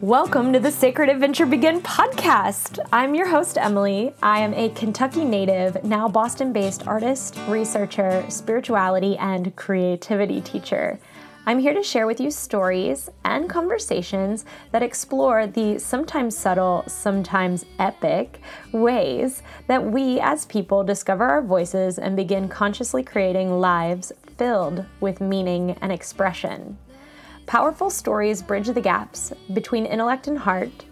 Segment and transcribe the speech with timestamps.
[0.00, 2.78] Welcome to the Sacred Adventure Begin podcast.
[2.92, 4.14] I'm your host, Emily.
[4.22, 11.00] I am a Kentucky native, now Boston based artist, researcher, spirituality, and creativity teacher.
[11.46, 17.64] I'm here to share with you stories and conversations that explore the sometimes subtle, sometimes
[17.80, 18.40] epic
[18.70, 25.20] ways that we as people discover our voices and begin consciously creating lives filled with
[25.20, 26.78] meaning and expression.
[27.48, 30.84] Powerful stories bridge the gaps between intellect and heart,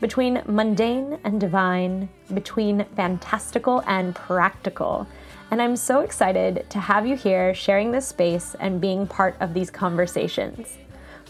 [0.00, 5.08] between mundane and divine, between fantastical and practical.
[5.50, 9.54] And I'm so excited to have you here sharing this space and being part of
[9.54, 10.78] these conversations.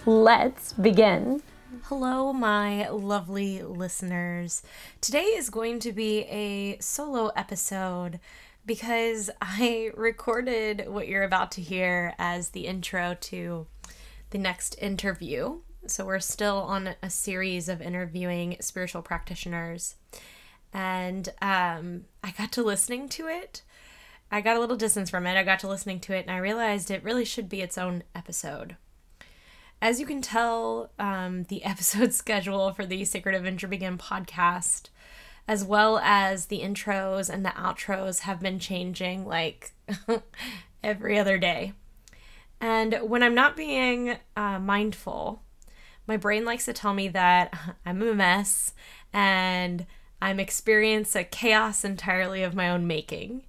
[0.05, 1.42] Let's begin.
[1.84, 4.62] Hello, my lovely listeners.
[5.01, 8.20] Today is going to be a solo episode
[8.66, 13.66] because I recorded what you're about to hear as the intro to
[14.34, 15.61] the next interview.
[15.87, 19.95] So we're still on a series of interviewing spiritual practitioners.
[20.72, 23.62] And um, I got to listening to it.
[24.33, 25.36] I got a little distance from it.
[25.36, 28.03] I got to listening to it and I realized it really should be its own
[28.12, 28.75] episode.
[29.81, 34.89] As you can tell, um, the episode schedule for the Sacred Adventure Begin podcast,
[35.47, 39.75] as well as the intros and the outros, have been changing like
[40.83, 41.75] every other day.
[42.65, 45.43] And when I'm not being uh, mindful,
[46.07, 47.53] my brain likes to tell me that
[47.84, 48.73] I'm a mess
[49.12, 49.84] and
[50.23, 53.42] I'm experiencing a chaos entirely of my own making.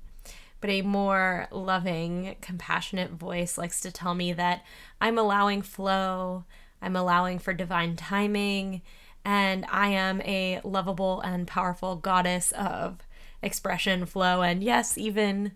[0.60, 4.66] But a more loving, compassionate voice likes to tell me that
[5.00, 6.44] I'm allowing flow,
[6.82, 8.82] I'm allowing for divine timing,
[9.24, 12.98] and I am a lovable and powerful goddess of
[13.42, 15.54] expression, flow, and yes, even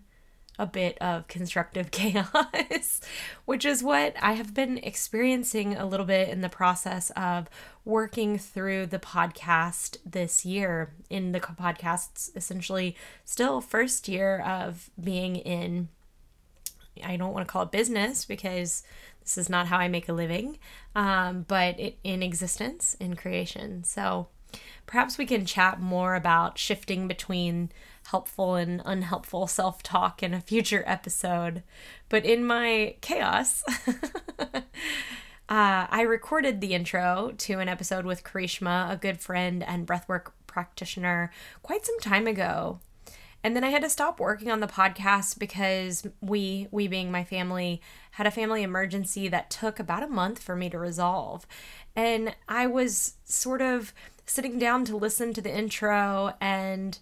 [0.60, 3.00] a bit of constructive chaos,
[3.46, 7.48] which is what I have been experiencing a little bit in the process of
[7.84, 10.92] working through the podcast this year.
[11.08, 12.94] In the podcast's essentially
[13.24, 15.88] still first year of being in,
[17.02, 18.82] I don't want to call it business because
[19.22, 20.58] this is not how I make a living,
[20.94, 23.82] um, but it, in existence, in creation.
[23.84, 24.28] So
[24.84, 27.70] perhaps we can chat more about shifting between
[28.10, 31.62] helpful and unhelpful self talk in a future episode.
[32.08, 33.62] But in my chaos,
[34.38, 34.60] uh,
[35.48, 41.30] I recorded the intro to an episode with Karishma, a good friend and breathwork practitioner,
[41.62, 42.80] quite some time ago.
[43.42, 47.24] And then I had to stop working on the podcast because we, we being my
[47.24, 47.80] family,
[48.12, 51.46] had a family emergency that took about a month for me to resolve.
[51.96, 53.94] And I was sort of
[54.26, 56.98] sitting down to listen to the intro and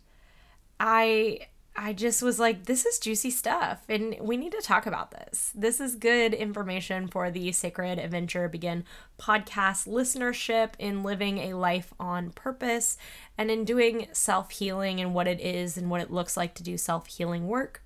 [0.80, 1.40] I
[1.80, 5.52] I just was like, this is juicy stuff, and we need to talk about this.
[5.54, 8.82] This is good information for the Sacred Adventure Begin
[9.16, 12.98] podcast listenership in living a life on purpose
[13.38, 16.64] and in doing self healing and what it is and what it looks like to
[16.64, 17.80] do self healing work.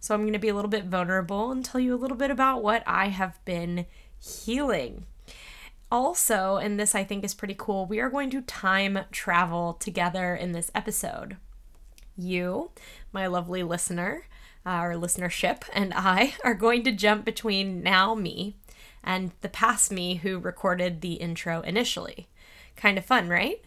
[0.00, 2.30] So, I'm going to be a little bit vulnerable and tell you a little bit
[2.30, 3.84] about what I have been
[4.18, 5.04] healing.
[5.92, 10.34] Also, and this I think is pretty cool, we are going to time travel together
[10.34, 11.36] in this episode
[12.20, 12.70] you,
[13.12, 14.26] my lovely listener,
[14.64, 18.56] uh, or listenership, and I are going to jump between now me
[19.02, 22.28] and the past me who recorded the intro initially.
[22.76, 23.62] Kind of fun, right?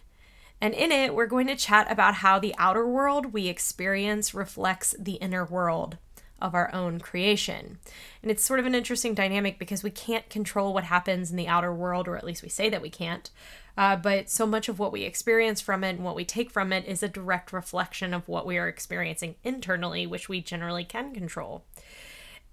[0.61, 4.95] And in it, we're going to chat about how the outer world we experience reflects
[4.97, 5.97] the inner world
[6.41, 7.79] of our own creation.
[8.21, 11.47] And it's sort of an interesting dynamic because we can't control what happens in the
[11.47, 13.29] outer world, or at least we say that we can't.
[13.75, 16.71] Uh, but so much of what we experience from it and what we take from
[16.71, 21.13] it is a direct reflection of what we are experiencing internally, which we generally can
[21.13, 21.63] control.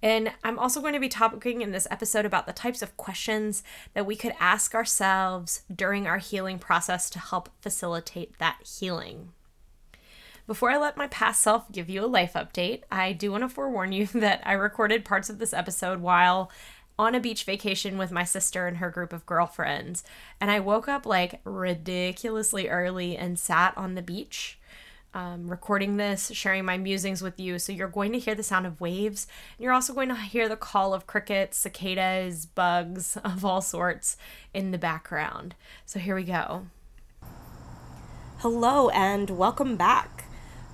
[0.02, 3.62] And I'm also going to be talking in this episode about the types of questions
[3.92, 9.32] that we could ask ourselves during our healing process to help facilitate that healing.
[10.46, 13.48] Before I let my past self give you a life update, I do want to
[13.48, 16.50] forewarn you that I recorded parts of this episode while
[17.00, 20.04] on a beach vacation with my sister and her group of girlfriends.
[20.38, 24.58] And I woke up like ridiculously early and sat on the beach.
[25.14, 27.58] Um, recording this, sharing my musings with you.
[27.58, 29.26] So, you're going to hear the sound of waves.
[29.56, 34.18] And you're also going to hear the call of crickets, cicadas, bugs of all sorts
[34.52, 35.54] in the background.
[35.86, 36.66] So, here we go.
[38.40, 40.26] Hello, and welcome back.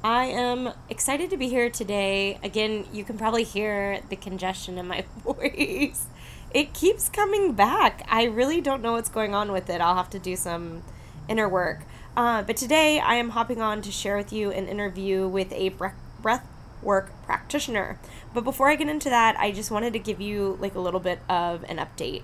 [0.05, 2.39] I am excited to be here today.
[2.43, 6.09] Again, you can probably hear the congestion in my voice
[6.57, 8.03] it keeps coming back.
[8.09, 9.83] I really don't know what's going on with it.
[9.83, 10.83] I'll have to do some
[11.29, 11.81] inner work.
[12.17, 15.69] Uh, but today I am hopping on to share with you an interview with a
[15.69, 16.47] breath
[16.83, 18.01] work practitioner.
[18.33, 20.99] But before I get into that, I just wanted to give you like a little
[20.99, 22.23] bit of an update.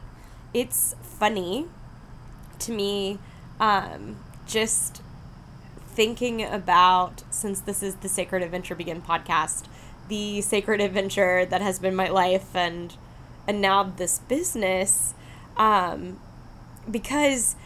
[0.55, 1.67] It's funny
[2.61, 3.19] to me
[3.61, 5.03] um, just
[5.89, 9.65] thinking about since this is the Sacred Adventure Begin podcast,
[10.09, 12.97] the sacred adventure that has been my life and
[13.47, 15.15] and now this business,
[15.57, 16.21] um,
[16.91, 17.57] because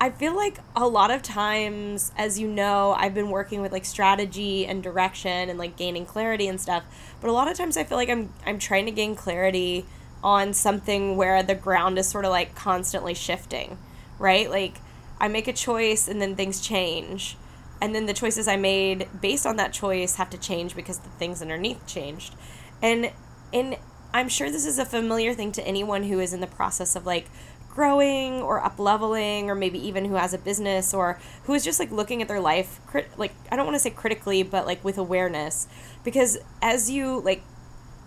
[0.00, 3.84] I feel like a lot of times, as you know, I've been working with like
[3.84, 6.84] strategy and direction and like gaining clarity and stuff.
[7.20, 9.86] But a lot of times I feel like I'm I'm trying to gain clarity
[10.22, 13.78] on something where the ground is sort of like constantly shifting,
[14.18, 14.50] right?
[14.50, 14.80] Like
[15.18, 17.36] I make a choice and then things change.
[17.80, 21.10] And then the choices I made based on that choice have to change because the
[21.10, 22.34] things underneath changed.
[22.82, 23.12] And
[23.52, 23.78] and
[24.12, 27.06] I'm sure this is a familiar thing to anyone who is in the process of
[27.06, 27.26] like
[27.68, 31.78] growing or up leveling or maybe even who has a business or who is just
[31.78, 34.82] like looking at their life crit- like I don't want to say critically but like
[34.82, 35.68] with awareness.
[36.02, 37.42] Because as you like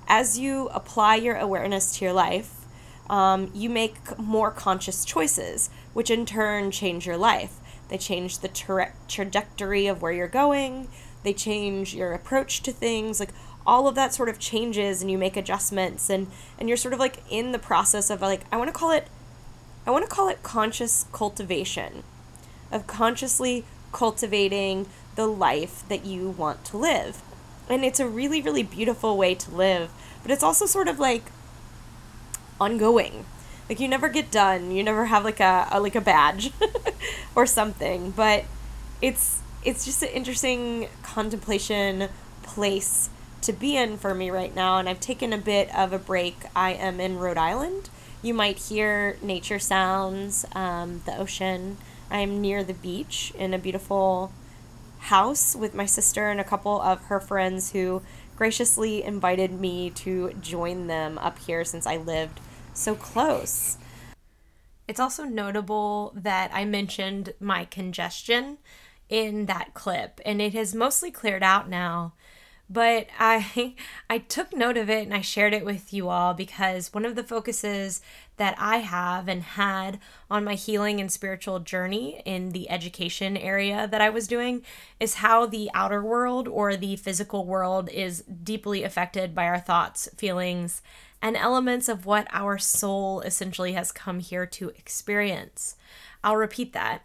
[0.08, 2.66] as you apply your awareness to your life
[3.10, 7.60] um, you make more conscious choices which in turn change your life.
[7.90, 10.88] They change the tra- trajectory of where you're going.
[11.24, 13.20] They change your approach to things.
[13.20, 13.34] Like
[13.70, 16.26] all of that sort of changes and you make adjustments and
[16.58, 19.08] and you're sort of like in the process of like I want to call it
[19.86, 22.02] I want to call it conscious cultivation
[22.72, 27.22] of consciously cultivating the life that you want to live.
[27.70, 29.92] And it's a really, really beautiful way to live,
[30.24, 31.32] but it's also sort of like
[32.60, 33.26] ongoing.
[33.68, 34.72] Like you never get done.
[34.72, 36.52] You never have like a, a like a badge
[37.36, 38.46] or something, but
[39.00, 42.10] it's it's just an interesting contemplation
[42.42, 43.10] place
[43.42, 46.36] to be in for me right now and I've taken a bit of a break.
[46.56, 47.90] I am in Rhode Island
[48.22, 51.78] you might hear nature sounds, um, the ocean.
[52.12, 54.34] I'm near the beach in a beautiful
[55.00, 58.02] house with my sister and a couple of her friends who
[58.36, 62.42] graciously invited me to join them up here since I lived
[62.74, 63.78] so close.
[64.88, 68.58] It's also notable that I mentioned my congestion
[69.08, 72.14] in that clip, and it has mostly cleared out now
[72.70, 73.76] but I
[74.10, 77.16] I took note of it and I shared it with you all because one of
[77.16, 78.02] the focuses
[78.38, 80.00] that I have and had
[80.30, 84.64] on my healing and spiritual journey in the education area that I was doing
[85.00, 90.08] is how the outer world or the physical world is deeply affected by our thoughts,
[90.16, 90.82] feelings,
[91.22, 95.76] and elements of what our soul essentially has come here to experience.
[96.24, 97.02] I'll repeat that.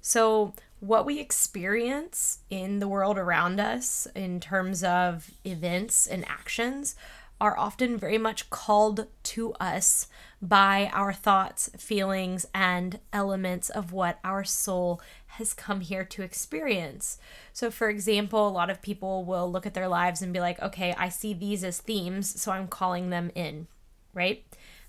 [0.00, 6.94] So, what we experience in the world around us in terms of events and actions
[7.40, 10.08] are often very much called to us
[10.42, 17.18] by our thoughts, feelings, and elements of what our soul has come here to experience.
[17.52, 20.60] So, for example, a lot of people will look at their lives and be like,
[20.60, 23.68] okay, I see these as themes, so I'm calling them in,
[24.14, 24.44] right?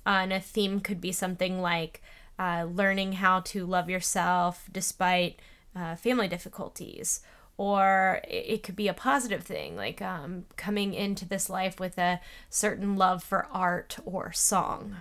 [0.05, 2.01] Uh, and a theme could be something like
[2.39, 5.39] uh, learning how to love yourself despite
[5.75, 7.21] uh, family difficulties
[7.57, 12.21] or it could be a positive thing like um, coming into this life with a
[12.49, 14.97] certain love for art or song.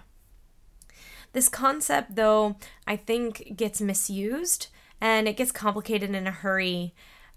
[1.32, 2.56] This concept though
[2.86, 4.68] i think gets misused
[5.00, 6.94] and it gets complicated in a hurry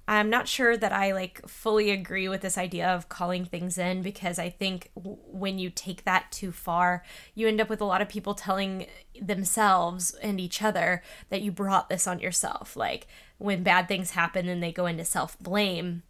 [0.08, 4.02] I'm not sure that I like fully agree with this idea of calling things in
[4.02, 7.04] because I think w- when you take that too far,
[7.36, 8.88] you end up with a lot of people telling
[9.22, 12.76] themselves and each other that you brought this on yourself.
[12.76, 16.04] Like when bad things happen and they go into self-blame.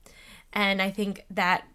[0.53, 1.65] And I think that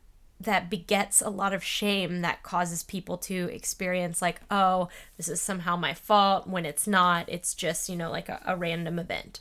[0.40, 5.40] that begets a lot of shame that causes people to experience like oh this is
[5.40, 9.40] somehow my fault when it's not it's just you know like a, a random event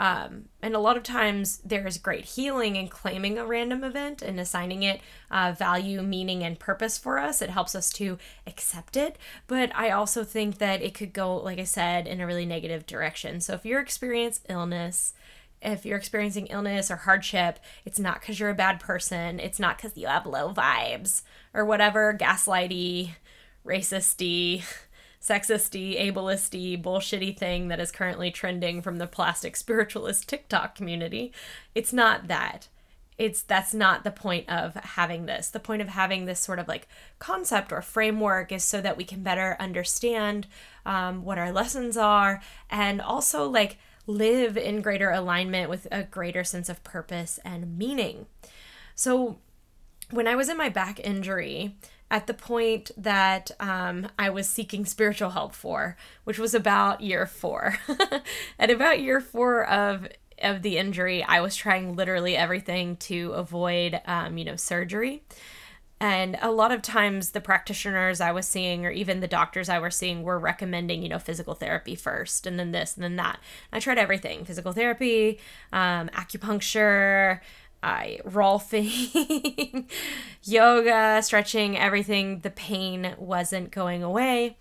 [0.00, 4.22] um, and a lot of times there is great healing in claiming a random event
[4.22, 7.42] and assigning it uh, value, meaning, and purpose for us.
[7.42, 8.16] It helps us to
[8.46, 9.18] accept it.
[9.46, 12.86] But I also think that it could go, like I said, in a really negative
[12.86, 13.42] direction.
[13.42, 15.12] So if you're experiencing illness,
[15.60, 19.38] if you're experiencing illness or hardship, it's not because you're a bad person.
[19.38, 23.10] It's not because you have low vibes or whatever gaslighty,
[23.66, 24.64] racisty
[25.22, 31.32] sexisty, ableisty, bullshitty thing that is currently trending from the plastic spiritualist TikTok community.
[31.74, 32.68] It's not that.
[33.18, 35.48] It's that's not the point of having this.
[35.48, 39.04] The point of having this sort of like concept or framework is so that we
[39.04, 40.46] can better understand
[40.86, 46.44] um, what our lessons are and also like live in greater alignment with a greater
[46.44, 48.24] sense of purpose and meaning.
[48.94, 49.38] So,
[50.10, 51.76] when I was in my back injury,
[52.10, 57.24] at the point that um, I was seeking spiritual help for, which was about year
[57.24, 57.76] four.
[58.58, 60.08] At about year four of
[60.42, 65.22] of the injury, I was trying literally everything to avoid, um, you know, surgery.
[66.00, 69.78] And a lot of times, the practitioners I was seeing, or even the doctors I
[69.78, 73.38] was seeing, were recommending, you know, physical therapy first, and then this, and then that.
[73.70, 75.38] I tried everything physical therapy,
[75.74, 77.40] um, acupuncture,
[77.82, 79.84] I rolfing,
[80.42, 82.40] yoga, stretching, everything.
[82.40, 84.56] The pain wasn't going away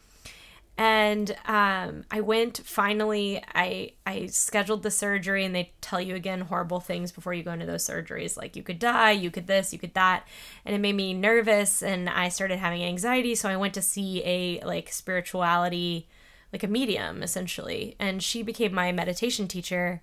[0.80, 3.44] and um, I went finally.
[3.54, 7.52] I I scheduled the surgery, and they tell you again horrible things before you go
[7.52, 10.26] into those surgeries, like you could die, you could this, you could that,
[10.64, 13.36] and it made me nervous, and I started having anxiety.
[13.36, 16.08] So I went to see a like spirituality,
[16.54, 20.02] like a medium essentially, and she became my meditation teacher.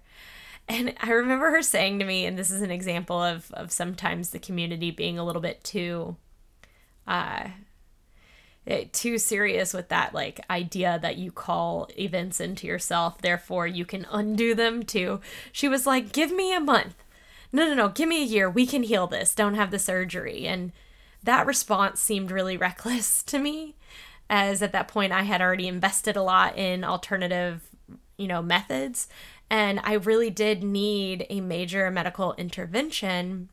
[0.68, 4.30] And I remember her saying to me, and this is an example of of sometimes
[4.30, 6.16] the community being a little bit too.
[7.06, 7.48] Uh,
[8.66, 13.84] Eh, too serious with that like idea that you call events into yourself therefore you
[13.84, 15.20] can undo them too.
[15.52, 16.96] She was like give me a month.
[17.52, 18.50] No no no give me a year.
[18.50, 19.36] We can heal this.
[19.36, 20.48] Don't have the surgery.
[20.48, 20.72] And
[21.22, 23.76] that response seemed really reckless to me
[24.28, 27.62] as at that point i had already invested a lot in alternative
[28.18, 29.06] you know methods
[29.50, 33.48] and i really did need a major medical intervention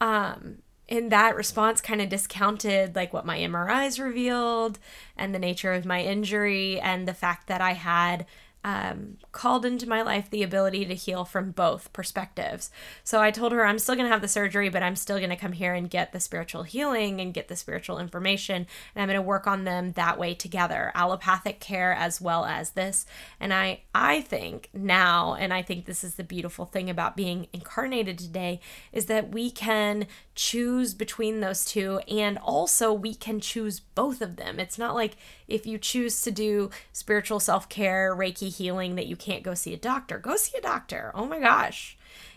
[0.00, 4.78] um in that response kind of discounted like what my MRIs revealed
[5.16, 8.26] and the nature of my injury and the fact that I had
[8.66, 12.68] um, called into my life the ability to heal from both perspectives.
[13.04, 15.30] So I told her I'm still going to have the surgery, but I'm still going
[15.30, 18.66] to come here and get the spiritual healing and get the spiritual information.
[18.92, 22.70] And I'm going to work on them that way together allopathic care as well as
[22.70, 23.06] this.
[23.38, 27.46] And I, I think now, and I think this is the beautiful thing about being
[27.52, 28.58] incarnated today,
[28.92, 34.34] is that we can choose between those two and also we can choose both of
[34.34, 34.58] them.
[34.58, 39.16] It's not like if you choose to do spiritual self care, Reiki healing, that you
[39.16, 40.18] can't go see a doctor.
[40.18, 41.10] Go see a doctor.
[41.14, 41.96] Oh my gosh.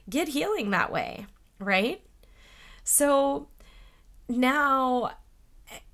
[0.09, 1.25] Get healing that way,
[1.59, 2.01] right?
[2.83, 3.47] So
[4.27, 5.11] now,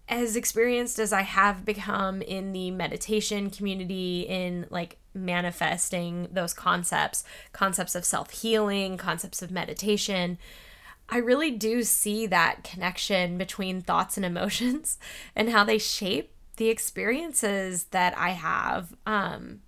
[0.08, 7.24] as experienced as I have become in the meditation community, in like manifesting those concepts,
[7.53, 10.38] concepts of self healing, concepts of meditation,
[11.10, 14.98] I really do see that connection between thoughts and emotions
[15.36, 18.96] and how they shape the experiences that I have.
[19.05, 19.62] Um,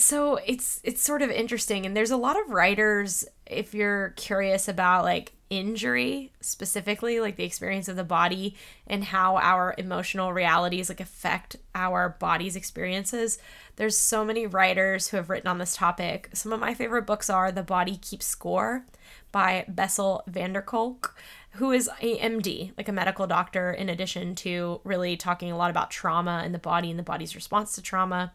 [0.00, 4.68] so it's it's sort of interesting and there's a lot of writers if you're curious
[4.68, 8.54] about like injury specifically like the experience of the body
[8.86, 13.38] and how our emotional realities like affect our body's experiences.
[13.74, 16.30] There's so many writers who have written on this topic.
[16.32, 18.86] Some of my favorite books are the body keeps score
[19.32, 21.16] by Bessel van der Kolk,
[21.54, 25.70] who is a MD, like a medical doctor, in addition to really talking a lot
[25.70, 28.32] about trauma and the body and the body's response to trauma.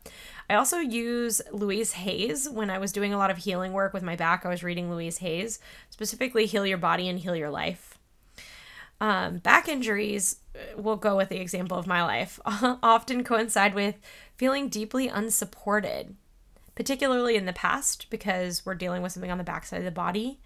[0.50, 4.04] I also use Louise Hayes when I was doing a lot of healing work with
[4.04, 4.46] my back.
[4.46, 7.98] I was reading Louise Hayes, specifically Heal Your Body and Heal Your Life.
[9.00, 13.96] Um, back injuries, uh, will go with the example of my life, often coincide with
[14.36, 16.16] feeling deeply unsupported,
[16.76, 20.40] particularly in the past because we're dealing with something on the backside of the body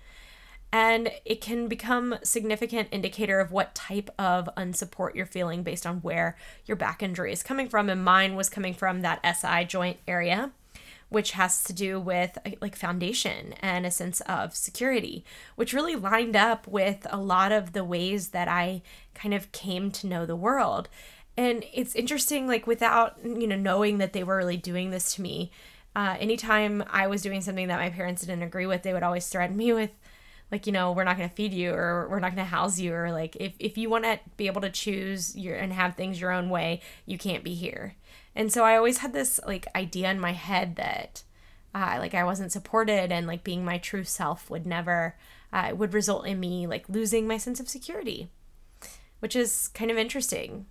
[0.72, 5.98] and it can become significant indicator of what type of unsupport you're feeling based on
[5.98, 7.90] where your back injury is coming from.
[7.90, 10.52] And mine was coming from that SI joint area
[11.10, 16.36] which has to do with like foundation and a sense of security which really lined
[16.36, 18.84] up with a lot of the ways that I
[19.16, 20.88] kind of came to know the world.
[21.36, 25.24] And it's interesting like without you know knowing that they were really doing this to
[25.24, 25.52] me
[25.96, 29.28] uh, anytime I was doing something that my parents didn't agree with, they would always
[29.28, 29.90] threaten me with
[30.52, 32.80] like you know we're not going to feed you or we're not going to house
[32.80, 35.96] you or like if, if you want to be able to choose your and have
[35.96, 37.96] things your own way you can't be here.
[38.36, 41.24] And so i always had this like idea in my head that
[41.76, 45.16] uh, like i wasn't supported and like being my true self would never
[45.52, 48.30] uh, would result in me like losing my sense of security
[49.20, 50.66] which is kind of interesting.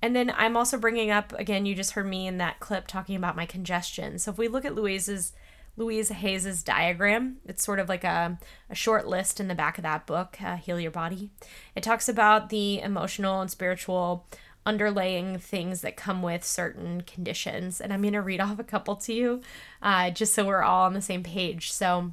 [0.00, 3.16] And then i'm also bringing up again you just heard me in that clip talking
[3.16, 4.18] about my congestion.
[4.18, 5.32] So if we look at louise's
[5.76, 7.38] Louise Hayes's diagram.
[7.46, 8.38] It's sort of like a,
[8.68, 11.30] a short list in the back of that book, uh, Heal Your Body.
[11.74, 14.26] It talks about the emotional and spiritual
[14.66, 17.80] underlaying things that come with certain conditions.
[17.80, 19.40] And I'm going to read off a couple to you
[19.80, 21.72] uh, just so we're all on the same page.
[21.72, 22.12] So,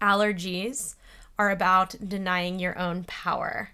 [0.00, 0.94] allergies
[1.38, 3.70] are about denying your own power,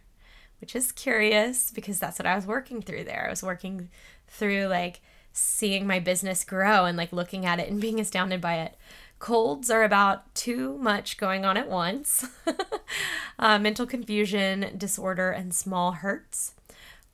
[0.61, 3.27] which is curious because that's what I was working through there.
[3.27, 3.89] I was working
[4.27, 5.01] through like
[5.33, 8.77] seeing my business grow and like looking at it and being astounded by it.
[9.23, 12.27] Colds are about too much going on at once,
[13.39, 16.55] uh, mental confusion, disorder, and small hurts.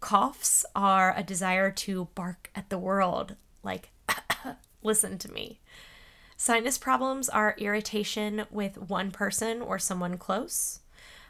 [0.00, 3.90] Coughs are a desire to bark at the world, like,
[4.82, 5.60] listen to me.
[6.34, 10.80] Sinus problems are irritation with one person or someone close.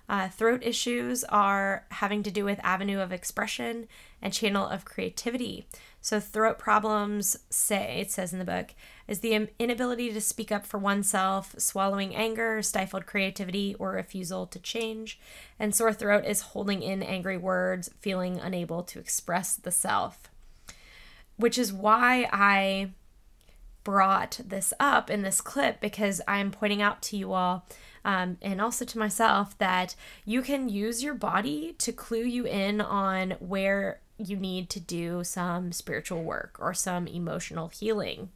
[0.08, 3.88] Uh, throat issues are having to do with avenue of expression
[4.22, 5.66] and channel of creativity.
[6.00, 8.74] So, throat problems, say, it says in the book,
[9.08, 14.58] is the inability to speak up for oneself, swallowing anger, stifled creativity, or refusal to
[14.58, 15.18] change.
[15.58, 20.30] And sore throat is holding in angry words, feeling unable to express the self.
[21.36, 22.90] Which is why I
[23.88, 27.66] brought this up in this clip because I'm pointing out to you all
[28.04, 29.94] um, and also to myself that
[30.26, 35.22] you can use your body to clue you in on where you need to do
[35.22, 38.30] some spiritual work or some emotional healing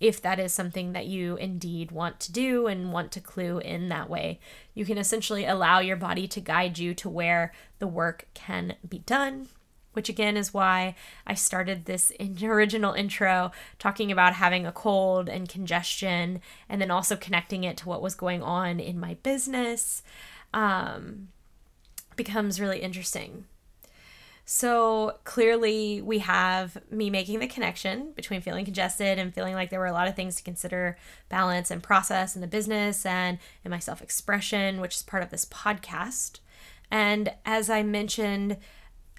[0.00, 3.88] if that is something that you indeed want to do and want to clue in
[3.88, 4.40] that way.
[4.74, 8.98] You can essentially allow your body to guide you to where the work can be
[8.98, 9.48] done
[9.96, 10.94] which again is why
[11.26, 16.90] I started this in original intro talking about having a cold and congestion, and then
[16.90, 20.02] also connecting it to what was going on in my business
[20.52, 21.28] um,
[22.14, 23.46] becomes really interesting.
[24.48, 29.80] So clearly, we have me making the connection between feeling congested and feeling like there
[29.80, 30.96] were a lot of things to consider
[31.28, 35.30] balance and process in the business and in my self expression, which is part of
[35.30, 36.38] this podcast.
[36.92, 38.58] And as I mentioned,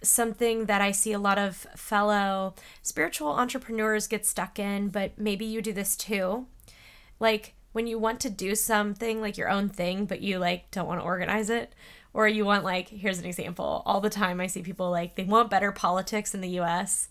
[0.01, 5.43] something that I see a lot of fellow spiritual entrepreneurs get stuck in, but maybe
[5.43, 6.47] you do this too.
[7.19, 10.87] Like when you want to do something like your own thing, but you like don't
[10.87, 11.73] want to organize it,
[12.17, 13.83] or you want like here's an example.
[13.85, 17.09] All the time I see people like they want better politics in the US,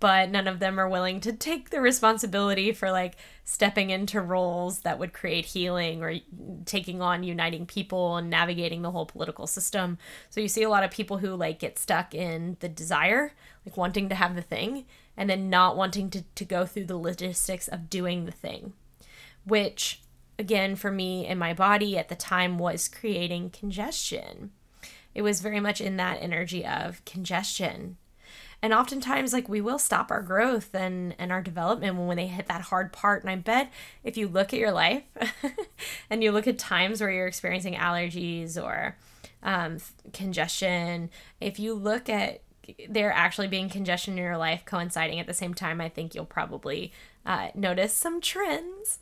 [0.00, 4.78] but none of them are willing to take the responsibility for like stepping into roles
[4.80, 6.14] that would create healing or
[6.64, 9.98] taking on uniting people and navigating the whole political system.
[10.30, 13.34] So you see a lot of people who like get stuck in the desire,
[13.66, 14.86] like wanting to have the thing,
[15.18, 18.72] and then not wanting to, to go through the logistics of doing the thing,
[19.44, 20.00] which
[20.38, 24.50] again for me and my body at the time was creating congestion.
[25.14, 27.96] It was very much in that energy of congestion.
[28.62, 32.48] And oftentimes like we will stop our growth and and our development when they hit
[32.48, 33.22] that hard part.
[33.22, 33.70] And i bet
[34.02, 35.04] if you look at your life
[36.10, 38.96] and you look at times where you're experiencing allergies or
[39.42, 39.78] um,
[40.12, 42.42] congestion if you look at
[42.88, 46.24] there actually being congestion in your life coinciding at the same time i think you'll
[46.24, 46.92] probably
[47.24, 48.98] uh, notice some trends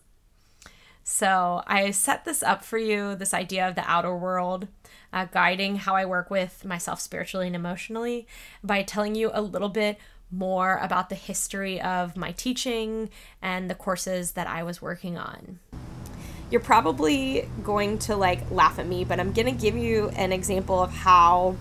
[1.05, 4.67] so i set this up for you this idea of the outer world
[5.15, 8.27] uh, guiding how I work with myself spiritually and emotionally
[8.65, 9.97] by telling you a little bit
[10.31, 13.09] more about the history of my teaching
[13.41, 15.61] and the courses that I was working on.
[16.51, 20.33] You're probably going to like laugh at me, but I'm going to give you an
[20.33, 21.57] example of how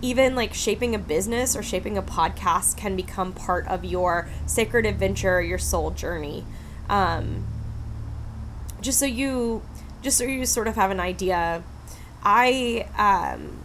[0.00, 4.86] even like shaping a business or shaping a podcast can become part of your sacred
[4.86, 6.44] adventure, your soul journey.
[6.88, 7.44] Um,
[8.86, 9.62] just so you
[10.02, 11.62] just so you sort of have an idea
[12.26, 13.58] I um,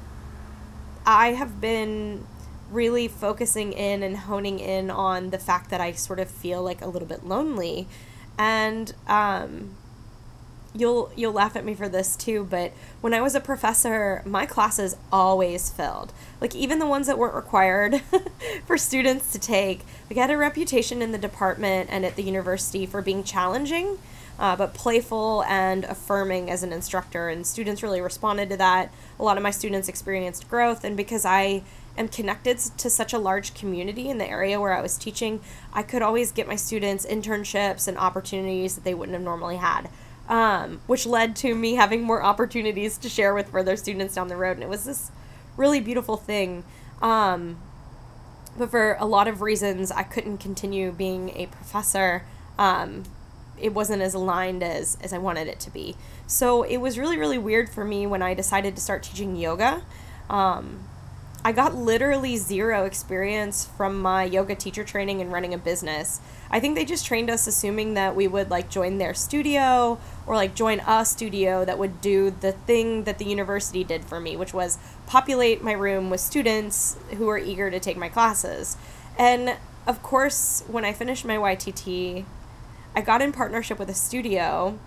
[1.03, 2.25] I have been
[2.69, 6.81] really focusing in and honing in on the fact that I sort of feel like
[6.81, 7.87] a little bit lonely,
[8.37, 9.75] and um,
[10.75, 12.45] you'll you'll laugh at me for this too.
[12.47, 16.13] But when I was a professor, my classes always filled.
[16.39, 18.01] Like even the ones that weren't required
[18.67, 19.79] for students to take.
[20.07, 23.97] Like I had a reputation in the department and at the university for being challenging
[24.41, 27.29] uh, but playful and affirming as an instructor.
[27.29, 28.91] And students really responded to that.
[29.19, 31.61] A lot of my students experienced growth, and because I
[31.95, 35.83] am connected to such a large community in the area where I was teaching, I
[35.83, 39.89] could always get my students internships and opportunities that they wouldn't have normally had.
[40.27, 44.37] Um, which led to me having more opportunities to share with further students down the
[44.37, 44.53] road.
[44.53, 45.11] And it was this
[45.57, 46.63] really beautiful thing.
[47.01, 47.57] Um,
[48.57, 52.23] but for a lot of reasons, I couldn't continue being a professor
[52.57, 53.03] um,
[53.61, 55.95] it wasn't as aligned as as I wanted it to be.
[56.27, 59.83] So it was really really weird for me when I decided to start teaching yoga.
[60.29, 60.87] Um,
[61.43, 66.21] I got literally zero experience from my yoga teacher training and running a business.
[66.51, 70.35] I think they just trained us assuming that we would like join their studio or
[70.35, 74.37] like join a studio that would do the thing that the university did for me,
[74.37, 78.77] which was populate my room with students who were eager to take my classes.
[79.17, 82.23] And of course, when I finished my YTT,
[82.95, 84.77] I got in partnership with a studio,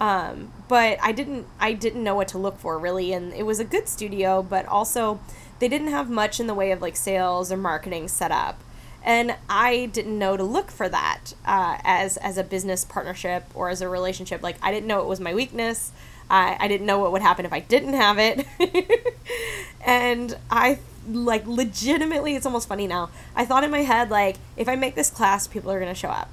[0.00, 3.60] um, but I didn't I didn't know what to look for really, and it was
[3.60, 5.20] a good studio, but also
[5.58, 8.60] they didn't have much in the way of like sales or marketing set up,
[9.04, 13.68] and I didn't know to look for that uh, as as a business partnership or
[13.68, 14.42] as a relationship.
[14.42, 15.92] Like I didn't know it was my weakness.
[16.30, 18.46] I, I didn't know what would happen if I didn't have it.
[19.84, 20.78] and I
[21.10, 23.10] like legitimately it's almost funny now.
[23.36, 26.08] I thought in my head like if I make this class people are to show
[26.08, 26.30] up.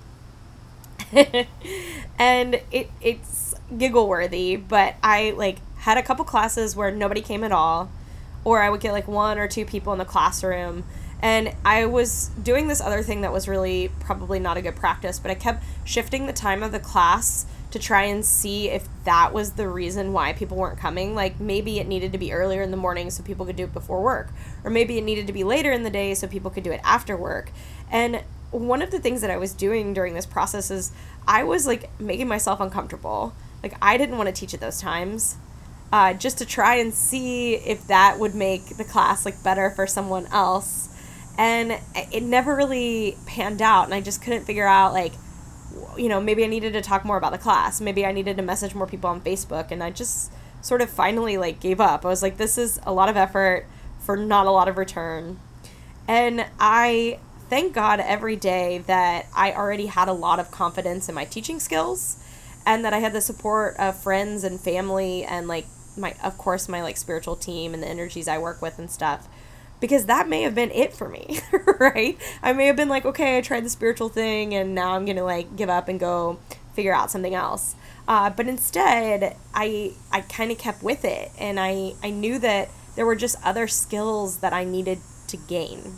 [2.20, 7.44] and it it's giggle worthy, but I like had a couple classes where nobody came
[7.44, 7.90] at all,
[8.44, 10.84] or I would get like one or two people in the classroom.
[11.22, 15.20] And I was doing this other thing that was really probably not a good practice,
[15.20, 19.34] but I kept shifting the time of the class to try and see if that
[19.34, 21.14] was the reason why people weren't coming.
[21.16, 23.74] Like maybe it needed to be earlier in the morning so people could do it
[23.74, 24.30] before work,
[24.64, 26.82] or maybe it needed to be later in the day so people could do it
[26.84, 27.52] after work.
[27.92, 30.92] And one of the things that I was doing during this process is
[31.28, 33.34] I was like making myself uncomfortable.
[33.62, 35.38] Like I didn't want to teach at those times.
[35.92, 39.88] Uh, just to try and see if that would make the class like better for
[39.88, 40.90] someone else
[41.40, 45.14] and it never really panned out and i just couldn't figure out like
[45.98, 48.44] you know maybe i needed to talk more about the class maybe i needed to
[48.44, 50.32] message more people on facebook and i just
[50.62, 53.66] sort of finally like gave up i was like this is a lot of effort
[54.00, 55.40] for not a lot of return
[56.08, 57.18] and i
[57.50, 61.60] thank God every day that I already had a lot of confidence in my teaching
[61.60, 62.18] skills
[62.66, 65.66] and that I had the support of friends and family and like
[65.98, 69.28] my of course my like spiritual team and the energies I work with and stuff
[69.80, 71.40] because that may have been it for me,
[71.80, 72.18] right?
[72.44, 75.18] I may have been like, okay, I tried the spiritual thing and now I'm going
[75.18, 76.38] to like give up and go
[76.74, 77.76] figure out something else.
[78.08, 82.70] Uh, but instead, I I kind of kept with it and I I knew that
[82.96, 85.94] there were just other skills that I needed to gain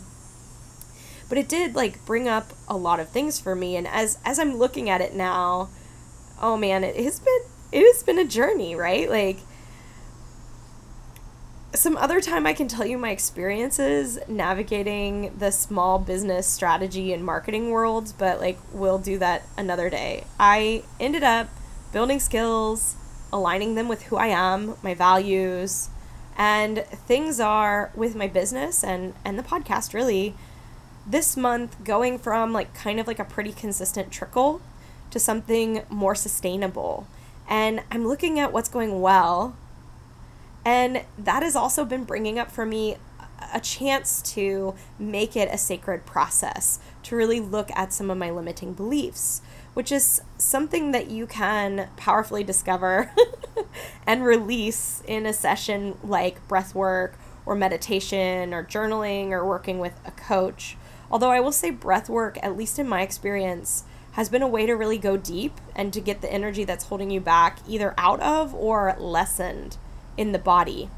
[1.32, 4.38] but it did like bring up a lot of things for me and as as
[4.38, 5.70] i'm looking at it now
[6.42, 7.40] oh man it has been
[7.72, 9.08] it has been a journey right?
[9.08, 9.38] Like
[11.72, 17.24] some other time i can tell you my experiences navigating the small business strategy and
[17.24, 20.26] marketing worlds but like we'll do that another day.
[20.38, 21.48] I ended up
[21.94, 22.94] building skills
[23.32, 25.88] aligning them with who i am my values
[26.36, 30.34] and things are with my business and and the podcast really
[31.06, 34.60] this month going from like kind of like a pretty consistent trickle
[35.10, 37.06] to something more sustainable.
[37.48, 39.56] And I'm looking at what's going well.
[40.64, 42.96] And that has also been bringing up for me
[43.52, 48.30] a chance to make it a sacred process, to really look at some of my
[48.30, 49.42] limiting beliefs,
[49.74, 53.12] which is something that you can powerfully discover
[54.06, 59.98] and release in a session like breath work or meditation or journaling or working with
[60.04, 60.76] a coach
[61.12, 64.66] Although I will say breath work, at least in my experience, has been a way
[64.66, 68.20] to really go deep and to get the energy that's holding you back either out
[68.20, 69.76] of or lessened
[70.16, 70.88] in the body.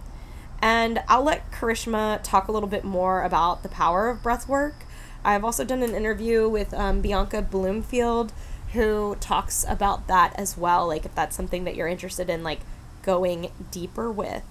[0.63, 4.87] And I'll let Karishma talk a little bit more about the power of breath work.
[5.25, 8.33] I've also done an interview with um, Bianca Bloomfield
[8.73, 12.61] who talks about that as well, like if that's something that you're interested in, like
[13.03, 14.43] going deeper with.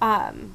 [0.00, 0.54] Um,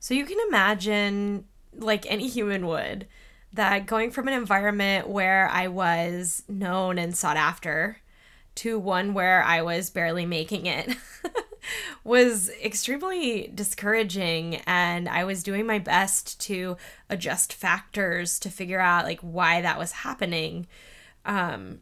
[0.00, 1.44] so you can imagine,
[1.76, 3.06] like any human would,
[3.52, 7.98] that going from an environment where I was known and sought after
[8.56, 10.96] to one where I was barely making it
[12.04, 16.76] was extremely discouraging and I was doing my best to
[17.08, 20.66] adjust factors to figure out like why that was happening.
[21.24, 21.80] Um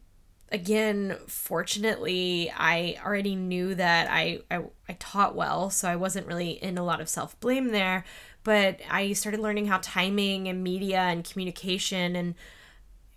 [0.52, 6.50] again, fortunately, I already knew that I, I I taught well, so I wasn't really
[6.50, 8.04] in a lot of self-blame there,
[8.44, 12.34] but I started learning how timing and media and communication and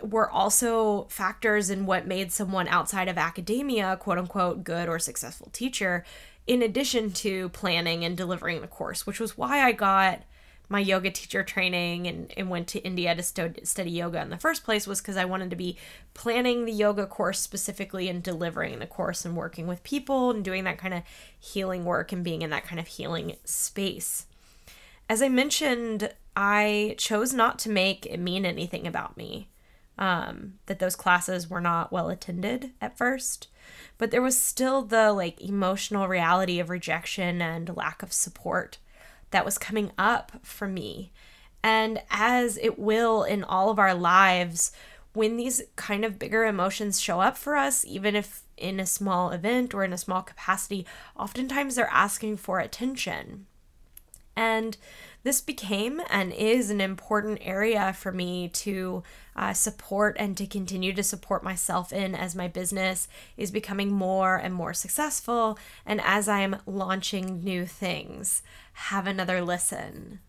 [0.01, 5.49] were also factors in what made someone outside of academia, quote unquote, good or successful
[5.53, 6.03] teacher,
[6.45, 10.23] in addition to planning and delivering the course, which was why I got
[10.69, 14.37] my yoga teacher training and, and went to India to st- study yoga in the
[14.37, 15.77] first place was because I wanted to be
[16.13, 20.63] planning the yoga course specifically and delivering the course and working with people and doing
[20.63, 21.03] that kind of
[21.39, 24.25] healing work and being in that kind of healing space.
[25.09, 29.49] As I mentioned, I chose not to make it mean anything about me.
[29.95, 33.47] Um, that those classes were not well attended at first,
[33.99, 38.79] but there was still the like emotional reality of rejection and lack of support
[39.29, 41.11] that was coming up for me.
[41.63, 44.71] And as it will in all of our lives,
[45.13, 49.29] when these kind of bigger emotions show up for us, even if in a small
[49.29, 53.45] event or in a small capacity, oftentimes they're asking for attention.
[54.35, 54.77] And
[55.23, 59.03] this became and is an important area for me to
[59.35, 64.35] uh, support and to continue to support myself in as my business is becoming more
[64.35, 68.43] and more successful and as I'm launching new things.
[68.73, 70.19] Have another listen.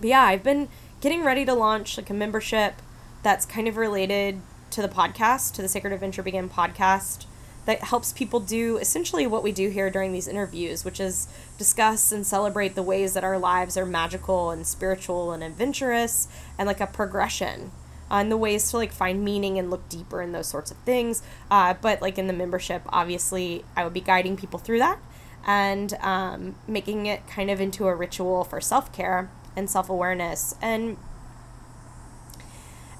[0.00, 0.68] But yeah, I've been
[1.00, 2.74] getting ready to launch like a membership
[3.22, 7.26] that's kind of related to the podcast, to the Sacred Adventure Begin podcast
[7.66, 12.10] that helps people do essentially what we do here during these interviews, which is discuss
[12.10, 16.26] and celebrate the ways that our lives are magical and spiritual and adventurous
[16.58, 17.70] and like a progression
[18.10, 21.22] on the ways to like find meaning and look deeper in those sorts of things.
[21.50, 24.98] Uh, but like in the membership, obviously, I would be guiding people through that.
[25.46, 30.54] and um, making it kind of into a ritual for self care and self awareness.
[30.60, 30.96] And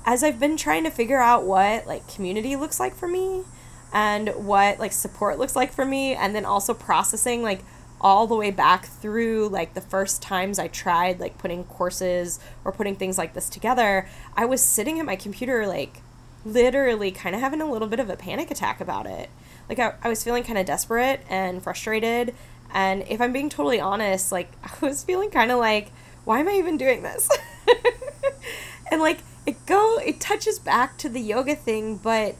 [0.07, 3.45] as I've been trying to figure out what like community looks like for me
[3.93, 7.63] and what like support looks like for me, and then also processing like
[8.01, 12.73] all the way back through like the first times I tried like putting courses or
[12.73, 16.03] putting things like this together, I was sitting at my computer like
[16.45, 19.29] literally kind of having a little bit of a panic attack about it.
[19.69, 22.35] Like I, I was feeling kind of desperate and frustrated.
[22.73, 25.93] And if I'm being totally honest, like I was feeling kind of like,
[26.25, 27.29] why am I even doing this?
[28.91, 32.35] and like it go it touches back to the yoga thing, but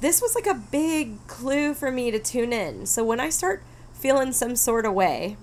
[0.00, 2.86] this was like a big clue for me to tune in.
[2.86, 5.36] So when I start feeling some sort of way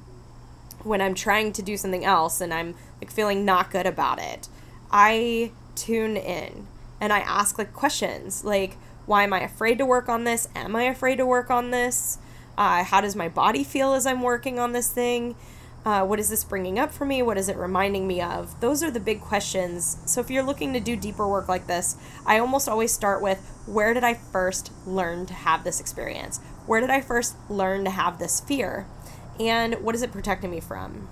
[0.84, 4.48] when I'm trying to do something else and I'm like feeling not good about it,
[4.92, 6.68] I tune in
[7.02, 10.48] and I ask like questions like, why am I afraid to work on this?
[10.56, 12.20] Am I afraid to work on this?
[12.58, 15.36] Uh, how does my body feel as I'm working on this thing?
[15.86, 17.22] Uh, what is this bringing up for me?
[17.22, 18.58] What is it reminding me of?
[18.62, 19.98] Those are the big questions.
[20.06, 23.40] So, if you're looking to do deeper work like this, I almost always start with
[23.66, 26.40] where did I first learn to have this experience?
[26.66, 28.88] Where did I first learn to have this fear?
[29.40, 31.10] And what is it protecting me from?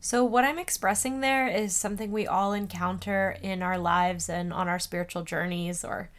[0.00, 4.66] So, what I'm expressing there is something we all encounter in our lives and on
[4.66, 6.10] our spiritual journeys, or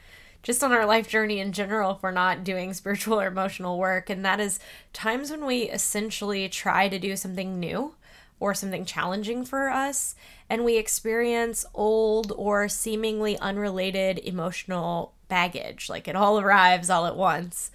[0.46, 4.12] just on our life journey in general if we're not doing spiritual or emotional work.
[4.12, 4.60] And that is
[4.94, 7.96] times when we essentially try to do something new
[8.40, 10.14] or something challenging for us,
[10.48, 15.90] and we experience old or seemingly unrelated emotional baggage.
[15.90, 17.72] Like it all arrives all at once.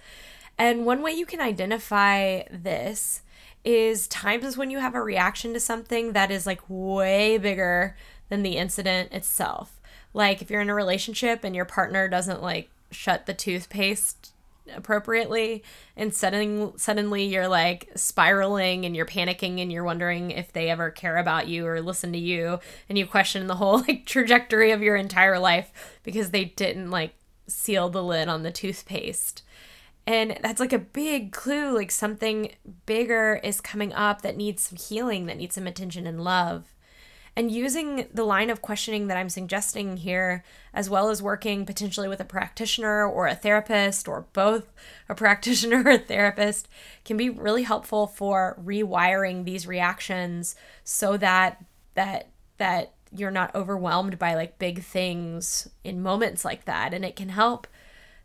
[0.57, 3.21] And one way you can identify this
[3.65, 7.97] is times when you have a reaction to something that is like way bigger
[8.29, 9.80] than the incident itself.
[10.13, 14.33] Like if you're in a relationship and your partner doesn't like shut the toothpaste
[14.73, 15.63] appropriately
[15.97, 20.91] and suddenly suddenly you're like spiraling and you're panicking and you're wondering if they ever
[20.91, 24.81] care about you or listen to you and you question the whole like trajectory of
[24.81, 27.15] your entire life because they didn't like
[27.47, 29.43] seal the lid on the toothpaste.
[30.07, 32.53] And that's like a big clue like something
[32.85, 36.73] bigger is coming up that needs some healing, that needs some attention and love.
[37.35, 42.09] And using the line of questioning that I'm suggesting here, as well as working potentially
[42.09, 44.71] with a practitioner or a therapist, or both
[45.07, 46.67] a practitioner or a therapist,
[47.05, 51.63] can be really helpful for rewiring these reactions so that
[51.93, 56.93] that that you're not overwhelmed by like big things in moments like that.
[56.93, 57.67] And it can help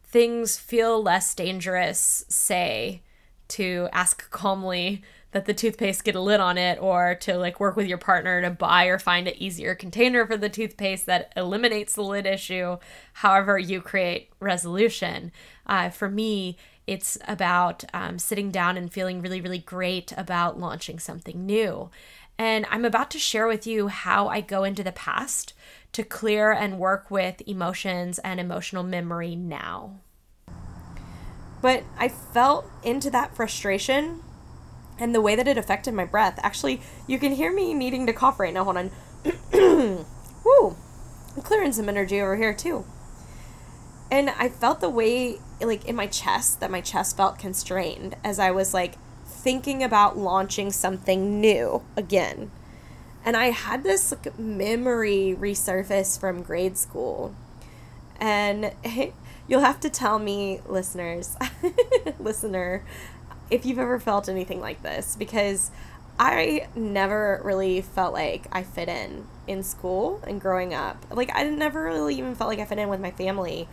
[0.04, 3.02] things feel less dangerous, say,
[3.48, 7.76] to ask calmly that the toothpaste get a lid on it or to like work
[7.76, 11.94] with your partner to buy or find an easier container for the toothpaste that eliminates
[11.94, 12.78] the lid issue.
[13.12, 15.32] However you create resolution.
[15.66, 16.56] Uh, for me
[16.86, 21.90] it's about um, sitting down and feeling really really great about launching something new.
[22.38, 25.52] And i'm about to share with you how i go into the past
[25.92, 30.00] to clear and work with emotions and emotional memory now
[31.62, 34.22] but I felt into that frustration
[34.98, 36.38] and the way that it affected my breath.
[36.42, 38.64] Actually, you can hear me needing to cough right now.
[38.64, 38.90] Hold on.
[40.44, 40.76] Woo!
[41.36, 42.84] I'm clearing some energy over here too.
[44.10, 48.38] And I felt the way, like in my chest, that my chest felt constrained as
[48.38, 48.94] I was like
[49.26, 52.50] thinking about launching something new again.
[53.24, 57.34] And I had this like, memory resurface from grade school.
[58.18, 58.72] And
[59.48, 61.36] You'll have to tell me, listeners,
[62.18, 62.84] listener,
[63.50, 65.70] if you've ever felt anything like this because
[66.18, 71.04] I never really felt like I fit in in school and growing up.
[71.10, 73.68] Like I never really even felt like I fit in with my family.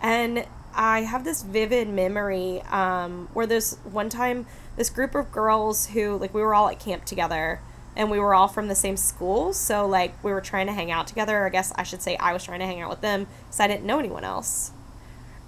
[0.00, 5.86] And I have this vivid memory um, where this one time this group of girls
[5.86, 7.60] who like we were all at camp together
[7.96, 10.90] and we were all from the same school so like we were trying to hang
[10.90, 13.26] out together i guess i should say i was trying to hang out with them
[13.46, 14.72] because i didn't know anyone else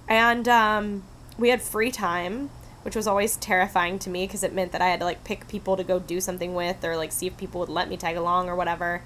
[0.09, 1.03] and um,
[1.37, 2.49] we had free time,
[2.81, 5.47] which was always terrifying to me because it meant that I had to like pick
[5.47, 8.17] people to go do something with or like see if people would let me tag
[8.17, 9.03] along or whatever.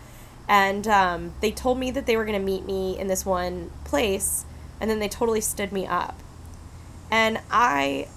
[0.47, 3.71] And um, they told me that they were going to meet me in this one
[3.85, 4.45] place,
[4.79, 6.19] and then they totally stood me up.
[7.11, 8.07] And I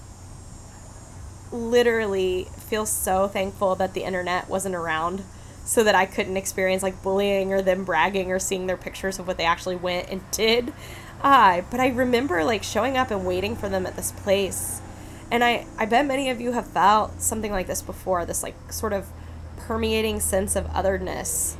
[1.52, 5.22] literally feel so thankful that the internet wasn't around
[5.64, 9.26] so that I couldn't experience like bullying or them bragging or seeing their pictures of
[9.26, 10.72] what they actually went and did.
[11.22, 14.80] I, but I remember like showing up and waiting for them at this place.
[15.30, 18.72] And I, I bet many of you have felt something like this before this like
[18.72, 19.08] sort of
[19.56, 21.56] permeating sense of otherness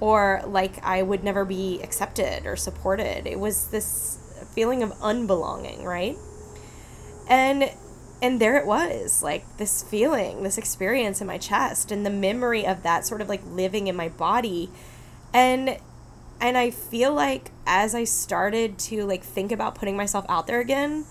[0.00, 3.26] or like I would never be accepted or supported.
[3.26, 4.18] It was this
[4.54, 6.16] feeling of unbelonging, right?
[7.28, 7.70] And
[8.22, 12.66] and there it was, like this feeling, this experience in my chest and the memory
[12.66, 14.70] of that sort of like living in my body.
[15.34, 15.78] And
[16.40, 20.60] and I feel like as I started to like think about putting myself out there
[20.60, 21.06] again,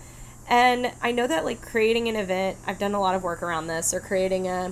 [0.49, 3.67] and I know that like creating an event, I've done a lot of work around
[3.67, 4.71] this, or creating a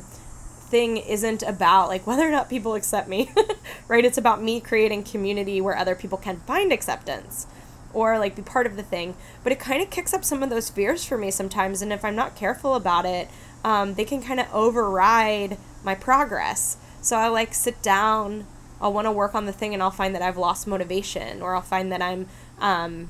[0.72, 3.32] thing isn't about like whether or not people accept me,
[3.88, 4.06] right?
[4.06, 7.48] It's about me creating community where other people can find acceptance
[7.94, 9.16] or like be part of the thing.
[9.44, 12.06] But it kind of kicks up some of those fears for me sometimes, and if
[12.06, 13.30] I'm not careful about it,
[13.64, 16.78] um, they can kind of override my progress.
[17.02, 18.46] So I like sit down.
[18.82, 21.56] I'll want to work on the thing, and I'll find that I've lost motivation, or
[21.56, 22.28] I'll find that I'm
[22.60, 23.10] um,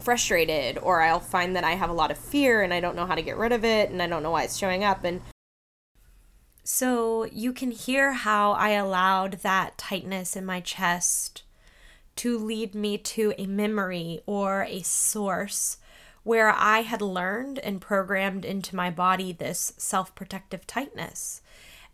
[0.00, 3.06] frustrated or I'll find that I have a lot of fear and I don't know
[3.06, 5.20] how to get rid of it and I don't know why it's showing up and
[6.64, 11.42] so you can hear how I allowed that tightness in my chest
[12.16, 15.78] to lead me to a memory or a source
[16.22, 21.40] where I had learned and programmed into my body this self protective tightness.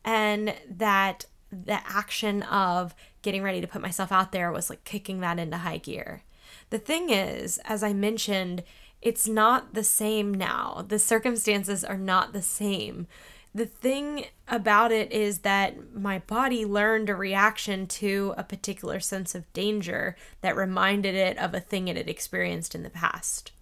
[0.05, 5.21] And that the action of getting ready to put myself out there was like kicking
[5.21, 6.23] that into high gear.
[6.71, 8.63] The thing is, as I mentioned,
[9.03, 10.85] it's not the same now.
[10.87, 13.07] The circumstances are not the same.
[13.55, 19.35] The thing about it is that my body learned a reaction to a particular sense
[19.35, 23.53] of danger that reminded it of a thing it had experienced in the past.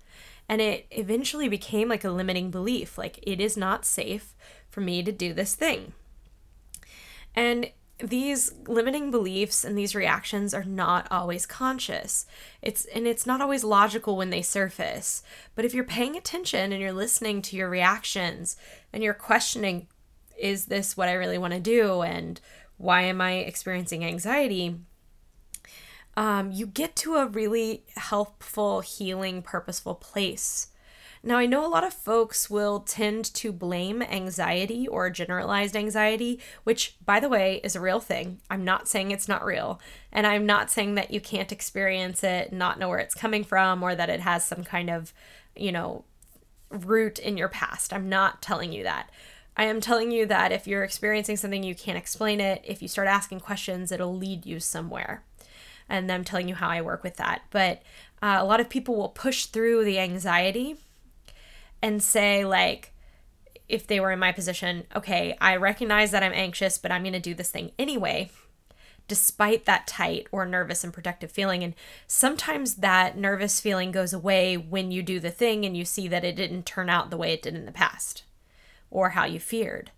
[0.49, 4.35] And it eventually became like a limiting belief like, it is not safe
[4.68, 5.92] for me to do this thing.
[7.35, 12.27] And these limiting beliefs and these reactions are not always conscious.
[12.61, 15.23] It's and it's not always logical when they surface.
[15.55, 18.57] But if you're paying attention and you're listening to your reactions
[18.92, 19.87] and you're questioning
[20.37, 22.40] is this what I really want to do and
[22.77, 24.77] why am I experiencing anxiety?
[26.16, 30.68] Um, you get to a really helpful, healing, purposeful place
[31.27, 36.39] now, I know a lot of folks will tend to blame anxiety or generalized anxiety,
[36.65, 38.41] which, by the way, is a real thing.
[38.51, 39.81] I'm not saying it's not real.
[40.13, 43.83] And I'm not saying that you can't experience it, not know where it's coming from,
[43.83, 45.15] or that it has some kind of,
[45.57, 46.05] you know,
[46.69, 47.95] root in your past.
[47.95, 49.09] I'm not telling you that.
[49.57, 52.89] I am telling you that if you're experiencing something you can't explain it, if you
[52.89, 55.25] start asking questions, it'll lead you somewhere.
[55.89, 57.43] And I'm telling you how I work with that.
[57.51, 57.83] But
[58.21, 60.77] uh, a lot of people will push through the anxiety
[61.83, 62.95] and say like
[63.69, 67.15] if they were in my position, okay, I recognize that I'm anxious, but I'm going
[67.15, 68.31] to do this thing anyway,
[69.09, 71.65] despite that tight or nervous and protective feeling.
[71.65, 71.75] And
[72.07, 76.25] sometimes that nervous feeling goes away when you do the thing and you see that
[76.25, 78.25] it didn't turn out the way it did in the past
[78.91, 79.91] or how you feared.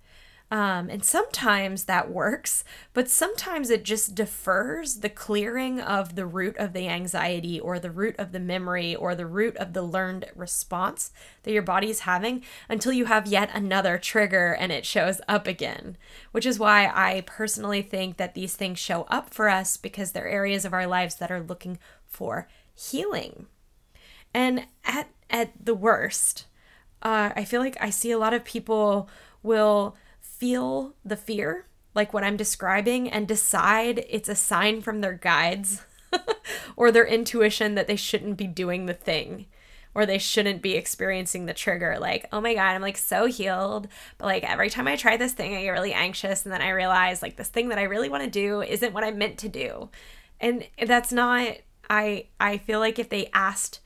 [0.48, 6.56] Um, and sometimes that works, but sometimes it just defers the clearing of the root
[6.56, 10.26] of the anxiety or the root of the memory or the root of the learned
[10.36, 11.10] response
[11.42, 15.96] that your body's having until you have yet another trigger and it shows up again.
[16.30, 20.28] Which is why I personally think that these things show up for us because they're
[20.28, 23.46] areas of our lives that are looking for healing.
[24.32, 26.46] And at, at the worst,
[27.02, 29.08] uh, I feel like I see a lot of people
[29.42, 29.96] will
[30.38, 35.82] feel the fear, like what I'm describing, and decide it's a sign from their guides
[36.76, 39.46] or their intuition that they shouldn't be doing the thing
[39.96, 41.96] or they shouldn't be experiencing the trigger.
[41.98, 43.88] Like, oh my God, I'm like so healed.
[44.18, 46.44] But like every time I try this thing, I get really anxious.
[46.44, 49.04] And then I realize like this thing that I really want to do isn't what
[49.04, 49.88] I'm meant to do.
[50.38, 51.56] And that's not,
[51.88, 53.80] I, I feel like if they asked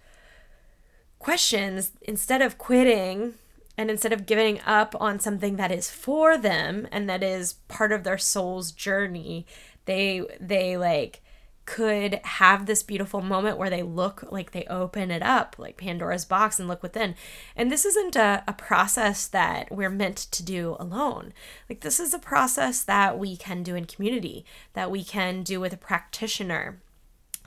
[1.21, 3.35] questions instead of quitting
[3.81, 7.93] and instead of giving up on something that is for them and that is part
[7.93, 9.47] of their soul's journey,
[9.87, 11.23] they they like
[11.65, 16.27] could have this beautiful moment where they look like they open it up like Pandora's
[16.27, 17.15] box and look within.
[17.57, 21.33] And this isn't a, a process that we're meant to do alone.
[21.67, 25.59] Like, this is a process that we can do in community, that we can do
[25.59, 26.83] with a practitioner.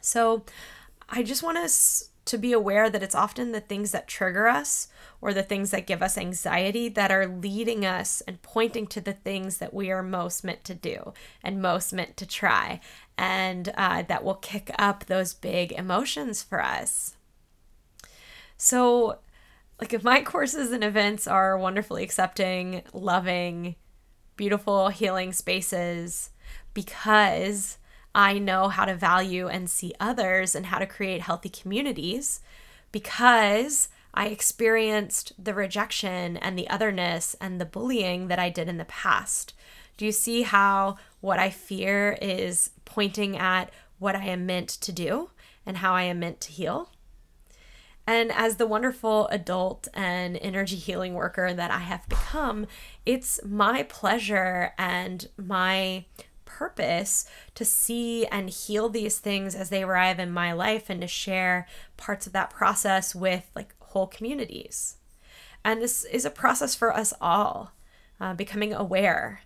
[0.02, 0.46] So,
[1.10, 4.88] I just want us to be aware that it's often the things that trigger us
[5.20, 9.14] or the things that give us anxiety that are leading us and pointing to the
[9.14, 12.80] things that we are most meant to do and most meant to try,
[13.18, 17.16] and uh, that will kick up those big emotions for us.
[18.58, 19.20] So,
[19.80, 23.76] like, if my courses and events are wonderfully accepting, loving,
[24.36, 26.30] beautiful, healing spaces
[26.74, 27.78] because
[28.16, 32.42] I know how to value and see others and how to create healthy communities
[32.92, 38.78] because I experienced the rejection and the otherness and the bullying that I did in
[38.78, 39.54] the past.
[39.98, 44.92] Do you see how what I fear is pointing at what I am meant to
[44.92, 45.32] do
[45.66, 46.90] and how I am meant to heal?
[48.06, 52.68] And as the wonderful adult and energy healing worker that I have become,
[53.06, 56.06] it's my pleasure and my
[56.58, 57.26] purpose
[57.56, 61.68] to see and heal these things as they arrive in my life and to share
[61.98, 64.98] parts of that process with like whole communities.
[65.66, 67.72] And this is a process for us all,
[68.20, 69.42] uh, becoming aware,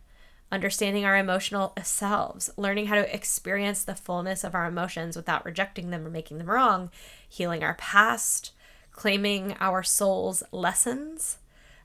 [0.52, 5.90] understanding our emotional selves, learning how to experience the fullness of our emotions without rejecting
[5.90, 6.90] them or making them wrong,
[7.28, 8.52] healing our past,
[8.92, 11.38] claiming our soul's lessons,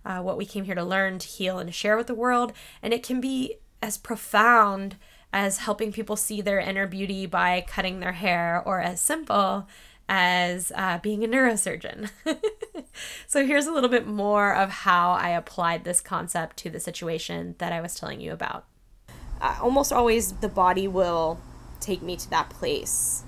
[0.04, 2.52] uh, what we came here to learn, to heal, and to share with the world.
[2.82, 4.96] And it can be as profound
[5.32, 9.66] as helping people see their inner beauty by cutting their hair, or as simple
[10.08, 12.10] as uh, being a neurosurgeon.
[13.26, 17.54] so, here's a little bit more of how I applied this concept to the situation
[17.58, 18.66] that I was telling you about.
[19.40, 21.40] Uh, almost always, the body will
[21.80, 23.24] take me to that place.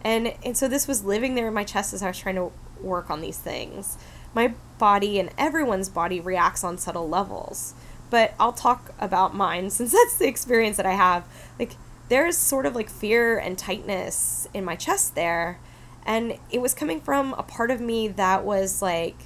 [0.00, 2.50] And, and so, this was living there in my chest as I was trying to
[2.80, 3.98] work on these things.
[4.34, 7.74] My body and everyone's body reacts on subtle levels.
[8.12, 11.24] But I'll talk about mine since that's the experience that I have.
[11.58, 11.72] Like,
[12.08, 15.58] there's sort of like fear and tightness in my chest there
[16.04, 19.16] and it was coming from a part of me that was like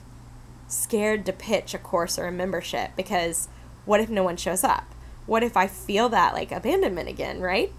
[0.69, 3.49] scared to pitch a course or a membership because
[3.85, 4.95] what if no one shows up?
[5.27, 7.73] What if I feel that like abandonment again, right?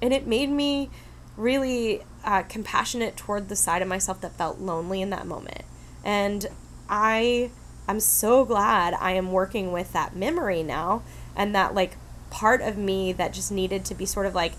[0.00, 0.90] And it made me
[1.36, 5.62] really uh, compassionate toward the side of myself that felt lonely in that moment.
[6.04, 6.46] And
[6.88, 7.50] I
[7.88, 11.02] I'm so glad I am working with that memory now
[11.36, 11.96] and that like
[12.30, 14.52] part of me that just needed to be sort of like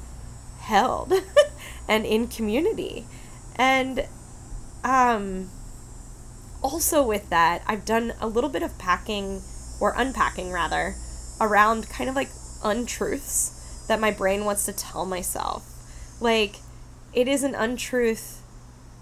[0.59, 1.13] held
[1.87, 3.05] and in community.
[3.55, 4.05] And
[4.83, 5.49] um,
[6.61, 9.41] also with that, I've done a little bit of packing
[9.79, 10.95] or unpacking rather
[11.39, 12.29] around kind of like
[12.63, 15.69] untruths that my brain wants to tell myself.
[16.21, 16.57] Like,
[17.13, 18.41] it is an untruth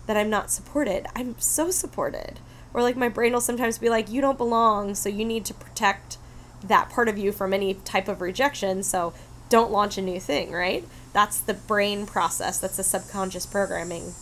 [0.07, 1.05] that I'm not supported.
[1.15, 2.39] I'm so supported.
[2.73, 5.53] Or like my brain will sometimes be like, you don't belong, so you need to
[5.53, 6.17] protect
[6.63, 9.13] that part of you from any type of rejection, so
[9.49, 10.87] don't launch a new thing, right?
[11.11, 12.59] That's the brain process.
[12.59, 14.13] That's the subconscious programming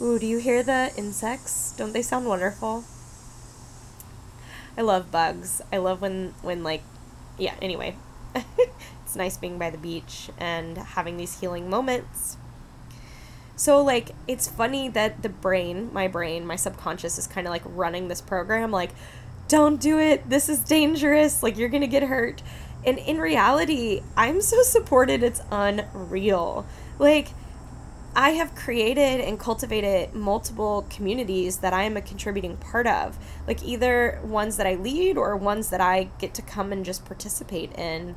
[0.00, 1.74] Ooh, do you hear the insects?
[1.76, 2.84] Don't they sound wonderful?
[4.76, 5.60] I love bugs.
[5.72, 6.82] I love when when like
[7.36, 7.96] yeah, anyway.
[8.34, 12.36] it's nice being by the beach and having these healing moments.
[13.58, 17.62] So like it's funny that the brain, my brain, my subconscious is kind of like
[17.66, 18.92] running this program like
[19.48, 20.28] don't do it.
[20.28, 21.42] This is dangerous.
[21.42, 22.42] Like you're going to get hurt.
[22.84, 26.66] And in reality, I'm so supported it's unreal.
[26.98, 27.28] Like
[28.14, 33.62] I have created and cultivated multiple communities that I am a contributing part of, like
[33.62, 37.72] either ones that I lead or ones that I get to come and just participate
[37.76, 38.16] in.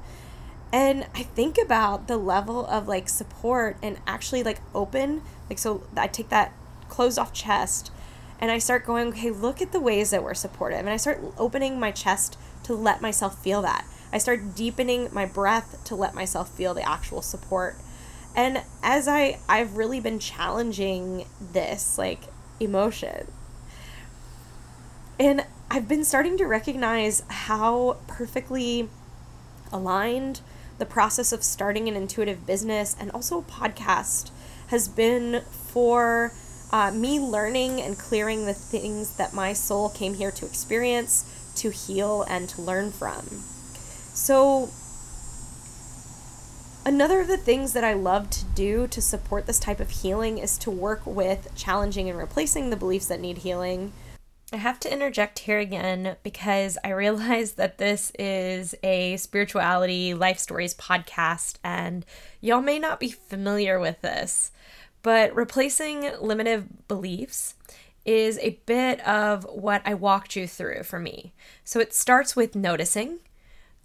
[0.74, 5.84] And I think about the level of like support and actually like open, like, so
[5.98, 6.54] I take that
[6.88, 7.92] closed off chest
[8.40, 10.80] and I start going, okay, look at the ways that we're supportive.
[10.80, 13.86] And I start opening my chest to let myself feel that.
[14.14, 17.76] I start deepening my breath to let myself feel the actual support
[18.36, 22.24] and as i i've really been challenging this like
[22.60, 23.28] emotion
[25.20, 28.88] and i've been starting to recognize how perfectly
[29.72, 30.42] aligned
[30.82, 34.32] the process of starting an intuitive business and also a podcast
[34.70, 36.34] has been for
[36.72, 41.24] uh, me learning and clearing the things that my soul came here to experience,
[41.56, 43.44] to heal, and to learn from.
[44.14, 44.70] So,
[46.84, 50.40] Another of the things that I love to do to support this type of healing
[50.40, 53.94] is to work with challenging and replacing the beliefs that need healing.
[54.54, 60.40] I have to interject here again because I realize that this is a spirituality life
[60.40, 62.06] stories podcast and
[62.42, 64.52] y'all may not be familiar with this,
[65.04, 67.56] but replacing limited beliefs
[68.04, 71.32] is a bit of what I walked you through for me.
[71.64, 73.20] So it starts with noticing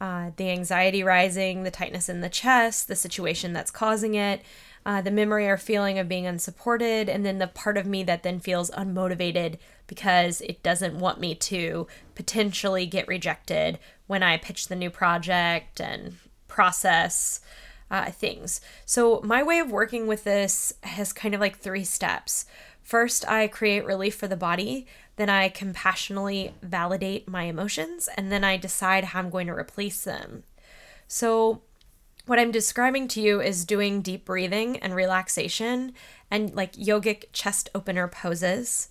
[0.00, 4.42] uh, the anxiety rising, the tightness in the chest, the situation that's causing it,
[4.86, 8.22] uh, the memory or feeling of being unsupported, and then the part of me that
[8.22, 14.68] then feels unmotivated because it doesn't want me to potentially get rejected when I pitch
[14.68, 16.14] the new project and
[16.48, 17.40] process
[17.90, 18.62] uh, things.
[18.86, 22.46] So, my way of working with this has kind of like three steps.
[22.82, 28.44] First, I create relief for the body then I compassionately validate my emotions, and then
[28.44, 30.44] I decide how I'm going to replace them.
[31.08, 31.62] So,
[32.26, 35.92] what I'm describing to you is doing deep breathing and relaxation
[36.30, 38.90] and like yogic chest opener poses.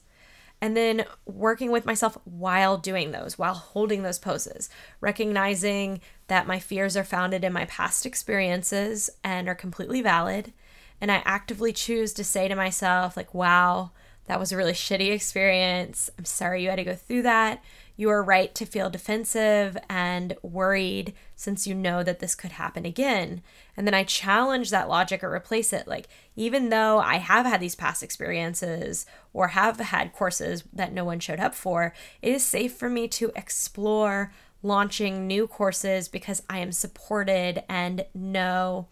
[0.62, 4.70] And then working with myself while doing those, while holding those poses,
[5.02, 10.54] recognizing that my fears are founded in my past experiences and are completely valid.
[11.02, 13.92] And I actively choose to say to myself, like, wow,
[14.28, 16.10] That was a really shitty experience.
[16.18, 17.64] I'm sorry you had to go through that.
[17.98, 22.86] You are right to feel defensive and worried since you know that this could happen
[22.86, 23.42] again.
[23.78, 25.88] And then I challenge that logic or replace it.
[25.88, 31.06] Like, even though I have had these past experiences or have had courses that no
[31.06, 36.42] one showed up for, it is safe for me to explore launching new courses because
[36.50, 38.88] I am supported and know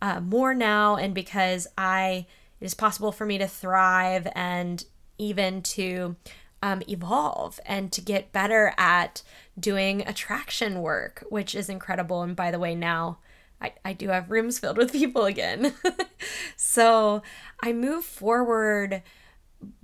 [0.00, 2.26] uh, more now, and because I
[2.60, 4.84] it is possible for me to thrive and
[5.18, 6.16] even to
[6.62, 9.22] um, evolve and to get better at
[9.58, 12.22] doing attraction work, which is incredible.
[12.22, 13.18] And by the way, now
[13.60, 15.74] I, I do have rooms filled with people again.
[16.56, 17.22] so
[17.62, 19.02] I move forward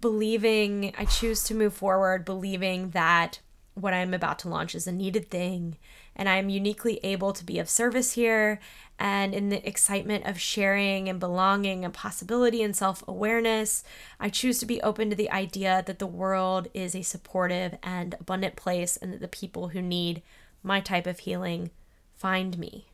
[0.00, 3.40] believing, I choose to move forward believing that
[3.74, 5.78] what I'm about to launch is a needed thing
[6.14, 8.60] and I am uniquely able to be of service here.
[8.98, 13.82] And in the excitement of sharing and belonging and possibility and self awareness,
[14.20, 18.14] I choose to be open to the idea that the world is a supportive and
[18.20, 20.22] abundant place and that the people who need
[20.62, 21.70] my type of healing
[22.14, 22.86] find me.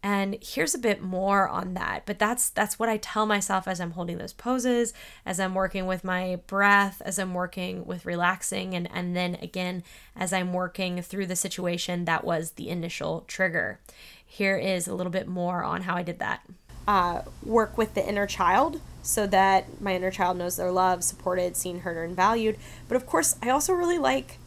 [0.00, 3.80] And here's a bit more on that, but that's that's what I tell myself as
[3.80, 4.94] I'm holding those poses,
[5.26, 9.82] as I'm working with my breath, as I'm working with relaxing and and then again
[10.14, 13.80] as I'm working through the situation that was the initial trigger.
[14.28, 16.42] Here is a little bit more on how I did that.
[16.86, 21.56] Uh, work with the inner child so that my inner child knows they're loved, supported,
[21.56, 22.56] seen, heard, and valued.
[22.86, 24.38] But of course, I also really like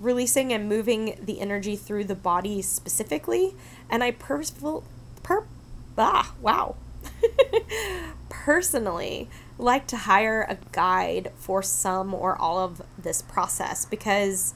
[0.00, 3.54] releasing and moving the energy through the body specifically.
[3.88, 4.82] And I personally,
[5.22, 5.44] per,
[5.96, 6.76] ah, wow.
[8.28, 14.54] personally like to hire a guide for some or all of this process because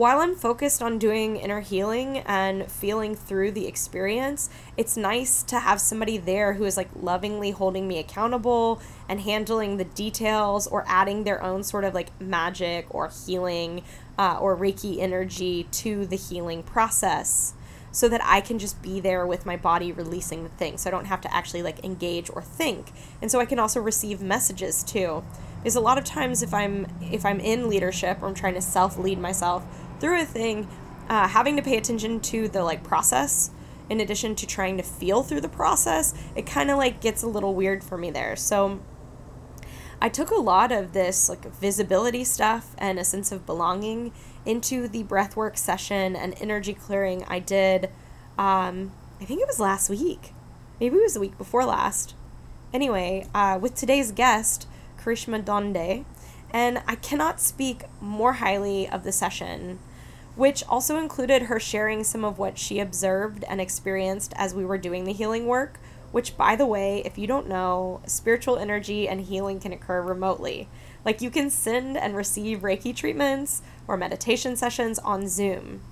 [0.00, 4.48] while I'm focused on doing inner healing and feeling through the experience,
[4.78, 8.80] it's nice to have somebody there who is like lovingly holding me accountable
[9.10, 13.82] and handling the details or adding their own sort of like magic or healing
[14.18, 17.52] uh, or Reiki energy to the healing process
[17.92, 20.78] so that I can just be there with my body releasing the thing.
[20.78, 22.92] So I don't have to actually like engage or think.
[23.20, 25.22] And so I can also receive messages too.
[25.58, 28.62] Because a lot of times if I'm if I'm in leadership or I'm trying to
[28.62, 29.62] self lead myself
[30.00, 30.68] through a thing,
[31.08, 33.50] uh, having to pay attention to the like process
[33.90, 37.26] in addition to trying to feel through the process, it kind of like gets a
[37.26, 38.36] little weird for me there.
[38.36, 38.80] So
[40.00, 44.12] I took a lot of this like visibility stuff and a sense of belonging
[44.46, 47.90] into the breathwork session and energy clearing I did.
[48.38, 50.32] Um, I think it was last week.
[50.78, 52.14] Maybe it was the week before last.
[52.72, 54.66] Anyway, uh, with today's guest,
[54.98, 56.06] Karishma Donde,
[56.52, 59.80] and I cannot speak more highly of the session,
[60.36, 64.78] which also included her sharing some of what she observed and experienced as we were
[64.78, 65.78] doing the healing work
[66.12, 70.68] which, by the way, if you don't know, spiritual energy and healing can occur remotely.
[71.04, 75.82] Like you can send and receive Reiki treatments or meditation sessions on Zoom,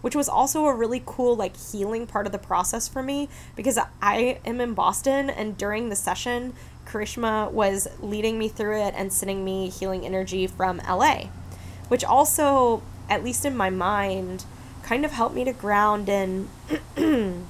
[0.00, 3.78] which was also a really cool, like, healing part of the process for me because
[4.00, 6.54] I am in Boston and during the session,
[6.86, 11.24] Karishma was leading me through it and sending me healing energy from LA,
[11.88, 14.44] which also, at least in my mind,
[14.82, 16.48] kind of helped me to ground in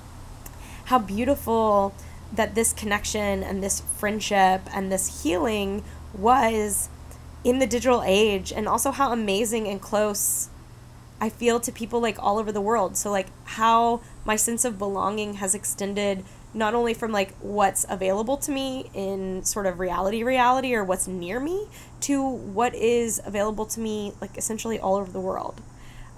[0.86, 1.94] how beautiful
[2.32, 5.82] that this connection and this friendship and this healing
[6.12, 6.88] was
[7.44, 10.48] in the digital age and also how amazing and close
[11.20, 12.96] I feel to people like all over the world.
[12.96, 16.24] So like how my sense of belonging has extended
[16.56, 21.06] not only from like what's available to me in sort of reality reality or what's
[21.06, 21.68] near me
[22.00, 25.60] to what is available to me like essentially all over the world.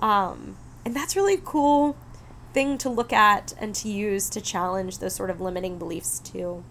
[0.01, 1.97] Um, and that's really cool
[2.55, 6.65] thing to look at and to use to challenge those sort of limiting beliefs too.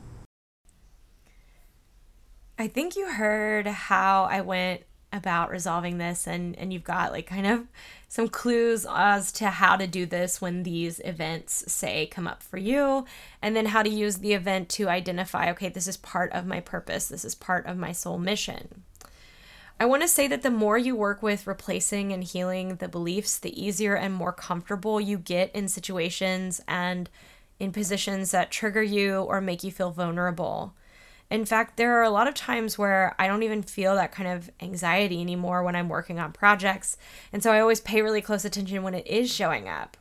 [2.57, 7.27] I think you heard how I went about resolving this and and you've got like
[7.27, 7.67] kind of
[8.07, 12.57] some clues as to how to do this when these events say come up for
[12.57, 13.05] you.
[13.41, 16.61] And then how to use the event to identify okay this is part of my
[16.61, 17.07] purpose.
[17.07, 18.83] This is part of my soul mission.
[19.79, 23.37] I want to say that the more you work with replacing and healing the beliefs,
[23.37, 27.09] the easier and more comfortable you get in situations and
[27.59, 30.73] in positions that trigger you or make you feel vulnerable.
[31.29, 34.29] In fact, there are a lot of times where I don't even feel that kind
[34.29, 36.97] of anxiety anymore when I'm working on projects.
[37.33, 39.97] And so I always pay really close attention when it is showing up.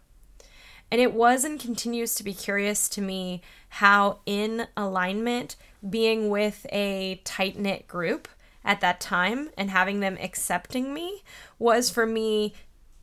[0.90, 5.56] And it was and continues to be curious to me how, in alignment,
[5.88, 8.28] being with a tight knit group
[8.64, 11.22] at that time and having them accepting me
[11.58, 12.52] was for me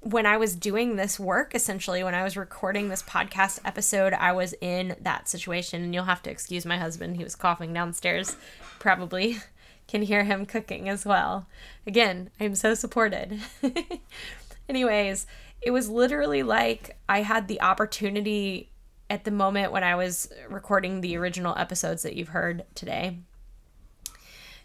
[0.04, 4.34] when I was doing this work, essentially, when I was recording this podcast episode, I
[4.34, 5.82] was in that situation.
[5.82, 7.18] And you'll have to excuse my husband.
[7.18, 8.36] He was coughing downstairs,
[8.80, 9.38] probably
[9.88, 11.48] can hear him cooking as well.
[11.88, 13.40] Again, I'm so supported.
[14.70, 15.26] Anyways,
[15.62, 18.70] it was literally like I had the opportunity
[19.10, 23.20] at the moment when I was recording the original episodes that you've heard today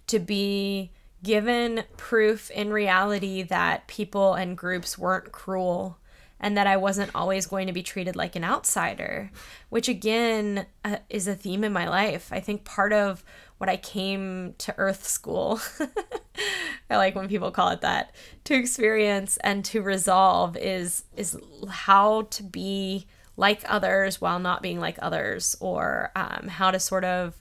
[0.08, 0.90] to be
[1.22, 5.98] given proof in reality that people and groups weren't cruel
[6.40, 9.30] and that I wasn't always going to be treated like an outsider,
[9.70, 12.28] which again uh, is a theme in my life.
[12.32, 13.24] I think part of
[13.58, 15.60] what I came to Earth School,
[16.90, 18.14] I like when people call it that,
[18.44, 21.36] to experience and to resolve is is
[21.68, 23.06] how to be
[23.36, 27.40] like others while not being like others, or um, how to sort of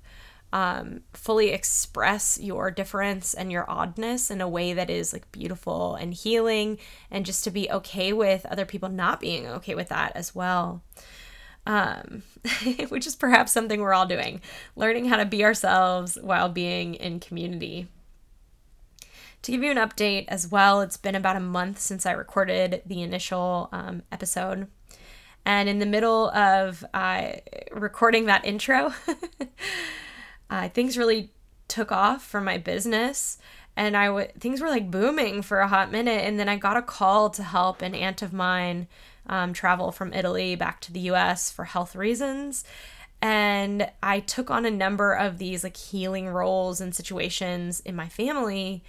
[0.54, 5.95] um, fully express your difference and your oddness in a way that is like beautiful
[5.95, 6.78] and healing,
[7.12, 10.84] and just to be okay with other people not being okay with that as well.
[11.66, 12.24] Um,
[12.89, 14.41] which is perhaps something we're all doing,
[14.78, 17.88] learning how to be ourselves while being in community.
[19.41, 22.82] To give you an update as well, it's been about a month since I recorded
[22.86, 24.68] the initial um, episode.
[25.45, 27.34] And in the middle of uh,
[27.72, 28.93] recording that intro,
[30.50, 31.32] uh, things really
[31.68, 33.38] took off for my business
[33.76, 36.78] and I w- things were like booming for a hot minute and then I got
[36.78, 38.88] a call to help an aunt of mine
[39.28, 42.64] um, travel from Italy back to the US for health reasons
[43.22, 48.08] and I took on a number of these like healing roles and situations in my
[48.08, 48.84] family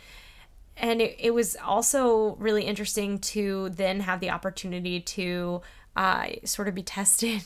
[0.77, 5.61] and it, it was also really interesting to then have the opportunity to
[5.97, 7.45] uh, sort of be tested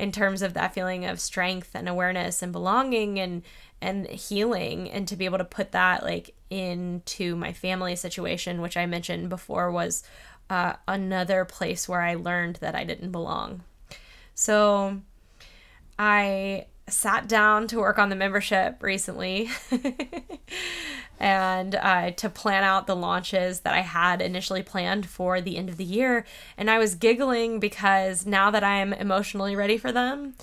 [0.00, 3.42] in terms of that feeling of strength and awareness and belonging and
[3.82, 8.78] and healing and to be able to put that like into my family situation which
[8.78, 10.02] i mentioned before was
[10.48, 13.62] uh, another place where i learned that i didn't belong.
[14.34, 15.02] So
[15.98, 19.48] i sat down to work on the membership recently
[21.20, 25.68] and uh, to plan out the launches that I had initially planned for the end
[25.68, 26.24] of the year.
[26.56, 30.34] And I was giggling because now that I'm emotionally ready for them,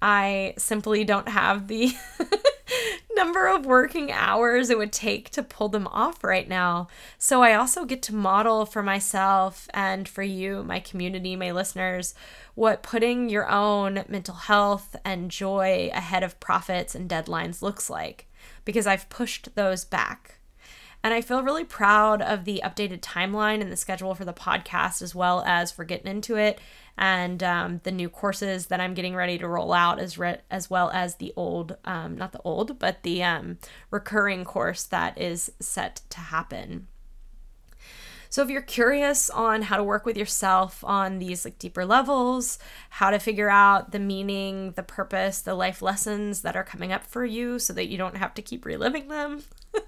[0.00, 1.92] I simply don't have the
[3.16, 6.88] number of working hours it would take to pull them off right now.
[7.18, 12.14] So I also get to model for myself and for you, my community, my listeners,
[12.54, 18.26] what putting your own mental health and joy ahead of profits and deadlines looks like
[18.64, 20.35] because I've pushed those back.
[21.06, 25.02] And I feel really proud of the updated timeline and the schedule for the podcast,
[25.02, 26.58] as well as for getting into it
[26.98, 30.68] and um, the new courses that I'm getting ready to roll out, as re- as
[30.68, 33.58] well as the old, um, not the old, but the um,
[33.92, 36.88] recurring course that is set to happen.
[38.28, 42.58] So if you're curious on how to work with yourself on these like deeper levels,
[42.90, 47.04] how to figure out the meaning, the purpose, the life lessons that are coming up
[47.04, 49.44] for you so that you don't have to keep reliving them.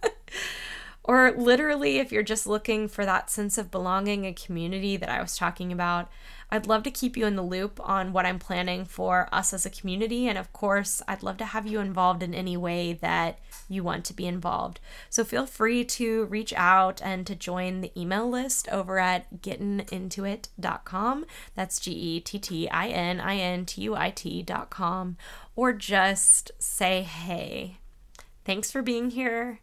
[1.08, 5.22] or literally if you're just looking for that sense of belonging and community that I
[5.22, 6.10] was talking about,
[6.50, 9.64] I'd love to keep you in the loop on what I'm planning for us as
[9.64, 10.28] a community.
[10.28, 13.38] And of course, I'd love to have you involved in any way that
[13.70, 14.80] you want to be involved.
[15.08, 21.24] So feel free to reach out and to join the email list over at gettinintuit.com.
[21.54, 25.16] That's G E T T I N I N T U I T.com.
[25.56, 27.78] Or just say hey.
[28.44, 29.60] Thanks for being here.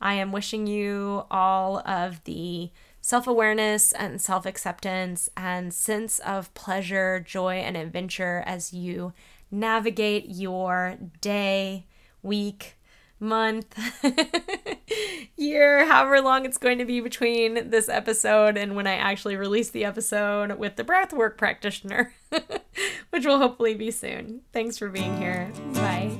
[0.00, 2.70] I am wishing you all of the
[3.00, 9.12] self awareness and self acceptance and sense of pleasure, joy, and adventure as you
[9.50, 11.86] navigate your day,
[12.22, 12.76] week,
[13.20, 13.78] month,
[15.36, 19.70] year, however long it's going to be between this episode and when I actually release
[19.70, 22.14] the episode with the breathwork practitioner,
[23.10, 24.42] which will hopefully be soon.
[24.52, 25.50] Thanks for being here.
[25.74, 26.18] Bye.